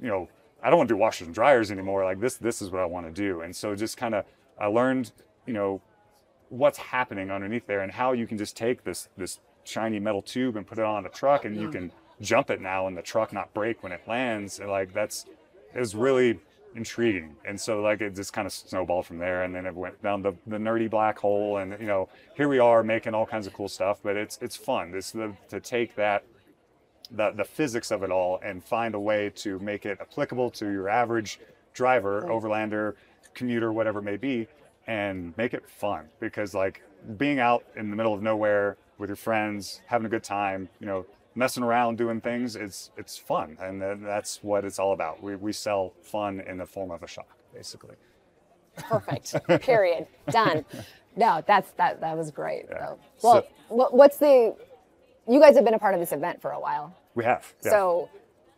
you 0.00 0.08
know, 0.08 0.28
I 0.62 0.70
don't 0.70 0.78
want 0.78 0.88
to 0.88 0.94
do 0.94 0.98
washers 0.98 1.26
and 1.26 1.34
dryers 1.34 1.70
anymore. 1.70 2.04
Like 2.04 2.20
this, 2.20 2.36
this 2.36 2.62
is 2.62 2.70
what 2.70 2.80
I 2.80 2.86
want 2.86 3.06
to 3.06 3.12
do. 3.12 3.42
And 3.42 3.54
so 3.54 3.74
just 3.74 3.96
kind 3.96 4.14
of, 4.14 4.24
I 4.58 4.66
learned, 4.66 5.12
you 5.46 5.52
know, 5.52 5.82
what's 6.54 6.78
happening 6.78 7.30
underneath 7.30 7.66
there 7.66 7.80
and 7.80 7.90
how 7.92 8.12
you 8.12 8.26
can 8.26 8.38
just 8.38 8.56
take 8.56 8.84
this 8.84 9.08
this 9.16 9.40
shiny 9.64 9.98
metal 9.98 10.22
tube 10.22 10.56
and 10.56 10.66
put 10.66 10.78
it 10.78 10.84
on 10.84 11.04
a 11.04 11.08
truck 11.08 11.44
and 11.44 11.56
you 11.56 11.70
can 11.70 11.90
jump 12.20 12.50
it 12.50 12.60
now 12.60 12.86
and 12.86 12.96
the 12.96 13.02
truck 13.02 13.32
not 13.32 13.52
break 13.54 13.82
when 13.82 13.92
it 13.92 14.02
lands. 14.06 14.60
And 14.60 14.70
like 14.70 14.92
that's 14.92 15.26
is 15.74 15.94
really 15.94 16.38
intriguing. 16.76 17.34
And 17.44 17.60
so 17.60 17.80
like 17.80 18.00
it 18.00 18.14
just 18.14 18.32
kind 18.32 18.46
of 18.46 18.52
snowballed 18.52 19.06
from 19.06 19.18
there 19.18 19.42
and 19.42 19.54
then 19.54 19.66
it 19.66 19.74
went 19.74 20.00
down 20.02 20.22
the, 20.22 20.34
the 20.46 20.58
nerdy 20.58 20.88
black 20.88 21.18
hole 21.18 21.56
and 21.56 21.76
you 21.80 21.86
know, 21.86 22.08
here 22.36 22.48
we 22.48 22.58
are 22.58 22.82
making 22.82 23.14
all 23.14 23.26
kinds 23.26 23.46
of 23.46 23.52
cool 23.52 23.68
stuff, 23.68 23.98
but 24.02 24.16
it's 24.16 24.38
it's 24.40 24.56
fun. 24.56 24.92
The, 24.92 25.32
to 25.48 25.60
take 25.60 25.96
that 25.96 26.24
the, 27.10 27.32
the 27.32 27.44
physics 27.44 27.90
of 27.90 28.02
it 28.02 28.10
all 28.10 28.40
and 28.44 28.62
find 28.62 28.94
a 28.94 29.00
way 29.00 29.30
to 29.36 29.58
make 29.58 29.86
it 29.86 29.98
applicable 30.00 30.50
to 30.50 30.66
your 30.70 30.88
average 30.88 31.40
driver, 31.72 32.22
overlander, 32.28 32.94
commuter, 33.34 33.72
whatever 33.72 33.98
it 33.98 34.02
may 34.02 34.16
be, 34.16 34.46
and 34.86 35.36
make 35.36 35.54
it 35.54 35.68
fun. 35.68 36.06
Because 36.20 36.54
like 36.54 36.82
being 37.16 37.38
out 37.38 37.64
in 37.76 37.90
the 37.90 37.96
middle 37.96 38.14
of 38.14 38.22
nowhere 38.22 38.76
with 38.98 39.08
your 39.08 39.16
friends, 39.16 39.80
having 39.86 40.06
a 40.06 40.08
good 40.08 40.24
time, 40.24 40.68
you 40.80 40.86
know, 40.86 41.04
messing 41.34 41.62
around 41.64 41.98
doing 41.98 42.20
things, 42.20 42.56
it's 42.56 42.90
it's 42.96 43.16
fun, 43.16 43.56
and 43.60 43.80
that's 44.04 44.42
what 44.42 44.64
it's 44.64 44.78
all 44.78 44.92
about. 44.92 45.22
We 45.22 45.36
we 45.36 45.52
sell 45.52 45.92
fun 46.02 46.40
in 46.40 46.58
the 46.58 46.66
form 46.66 46.90
of 46.90 47.02
a 47.02 47.08
shock, 47.08 47.36
basically. 47.52 47.96
Perfect. 48.76 49.34
Period. 49.62 50.06
Done. 50.30 50.64
No, 51.16 51.42
that's 51.46 51.70
that. 51.72 52.00
That 52.00 52.16
was 52.16 52.30
great. 52.30 52.66
Yeah. 52.70 52.94
So, 53.18 53.44
well, 53.70 53.88
So- 53.90 53.96
what's 53.96 54.16
the? 54.18 54.54
You 55.28 55.40
guys 55.40 55.54
have 55.56 55.64
been 55.64 55.74
a 55.74 55.78
part 55.78 55.94
of 55.94 56.00
this 56.00 56.12
event 56.12 56.42
for 56.42 56.50
a 56.50 56.60
while. 56.60 56.94
We 57.14 57.24
have. 57.24 57.54
yeah. 57.64 57.70
So, 57.70 58.10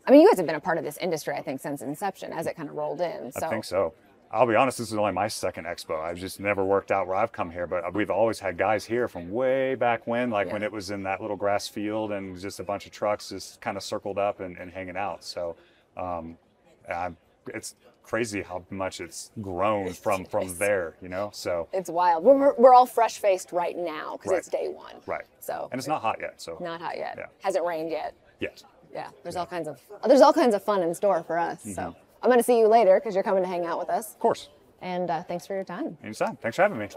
I 0.07 0.11
mean, 0.11 0.21
you 0.23 0.29
guys 0.29 0.39
have 0.39 0.47
been 0.47 0.57
a 0.57 0.61
part 0.61 0.79
of 0.79 0.85
this 0.85 0.97
industry, 0.97 1.35
I 1.35 1.43
think, 1.43 1.61
since 1.61 1.81
inception, 1.83 2.33
as 2.33 2.47
it 2.47 2.57
kind 2.57 2.69
of 2.69 2.75
rolled 2.75 3.01
in. 3.01 3.31
So, 3.31 3.47
I 3.47 3.51
think 3.51 3.65
so. 3.65 3.93
I'll 4.33 4.47
be 4.47 4.55
honest, 4.57 4.79
this 4.79 4.91
is 4.91 4.99
only 4.99 5.13
my 5.13 5.29
second 5.29 5.65
expo. 5.67 6.01
I've 6.03 6.19
just 6.19 6.41
never 6.41 6.65
worked 6.65 6.91
out 6.91 7.07
where 7.07 7.17
I've 7.17 7.33
come 7.33 7.51
here, 7.51 7.67
but 7.67 7.95
we've 7.95 8.11
always 8.11 8.39
had 8.41 8.59
guys 8.59 8.85
here 8.85 9.07
from 9.09 9.31
way 9.31 9.75
back 9.77 10.07
when, 10.07 10.31
like 10.31 10.53
when 10.53 10.63
it 10.63 10.73
was 10.73 10.91
in 10.91 11.03
that 11.05 11.21
little 11.21 11.37
grass 11.37 11.69
field 11.69 12.13
and 12.13 12.39
just 12.39 12.59
a 12.61 12.65
bunch 12.65 12.87
of 12.87 12.93
trucks 12.93 13.29
just 13.29 13.61
kind 13.61 13.77
of 13.77 13.83
circled 13.83 14.19
up 14.19 14.41
and, 14.41 14.57
and 14.59 14.73
hanging 14.73 14.97
out. 14.97 15.25
So 15.25 15.57
um, 15.97 16.37
I'm, 16.93 17.17
it's 17.55 17.77
crazy 18.03 18.43
how 18.43 18.65
much 18.71 19.01
it's 19.01 19.31
grown 19.41 19.93
from 19.93 20.25
from 20.25 20.57
there, 20.59 20.95
you 21.03 21.09
know? 21.09 21.31
So, 21.33 21.69
it's 21.73 21.91
wild. 21.91 22.23
We're, 22.25 22.55
we're- 22.55 22.75
all 22.77 22.87
fresh 22.87 23.19
faced 23.19 23.53
right 23.53 23.77
now 23.77 24.17
because 24.17 24.31
Right. 24.33 24.39
it's 24.39 24.49
day 24.49 24.69
one. 24.69 24.95
right. 25.07 25.25
So, 25.41 25.69
And 25.73 25.79
it's 25.79 25.89
not 25.89 26.03
hot 26.03 26.19
yet, 26.21 26.41
so 26.41 26.57
not 26.61 26.81
hot 26.81 26.97
yet. 26.97 27.15
Yeah. 27.17 27.27
Hasn't 27.43 27.65
rained 27.65 27.91
yet. 27.91 28.15
yet. 28.41 28.63
Yeah, 28.93 29.09
there's 29.23 29.37
all 29.37 29.47
kinds 29.47 29.67
of 29.69 29.81
there's 30.07 30.21
all 30.21 30.33
kinds 30.33 30.55
of 30.55 30.63
fun 30.63 30.83
in 30.83 30.95
store 30.95 31.23
for 31.25 31.39
us. 31.39 31.61
Mm-hmm. 31.61 31.73
So 31.73 31.97
I'm 32.23 32.29
going 32.29 32.39
to 32.39 32.45
see 32.45 32.59
you 32.59 32.69
later 32.69 32.99
because 32.99 33.15
you're 33.15 33.25
coming 33.25 33.43
to 33.43 33.49
hang 33.49 33.65
out 33.67 33.79
with 33.79 33.91
us. 33.91 34.13
Of 34.15 34.19
course. 34.21 34.49
And 34.81 35.11
uh, 35.11 35.23
thanks 35.23 35.47
for 35.47 35.55
your 35.55 35.65
time. 35.65 35.97
Anytime. 36.03 36.37
Thanks 36.37 36.57
for 36.57 36.63
having 36.63 36.79
me. 36.79 36.89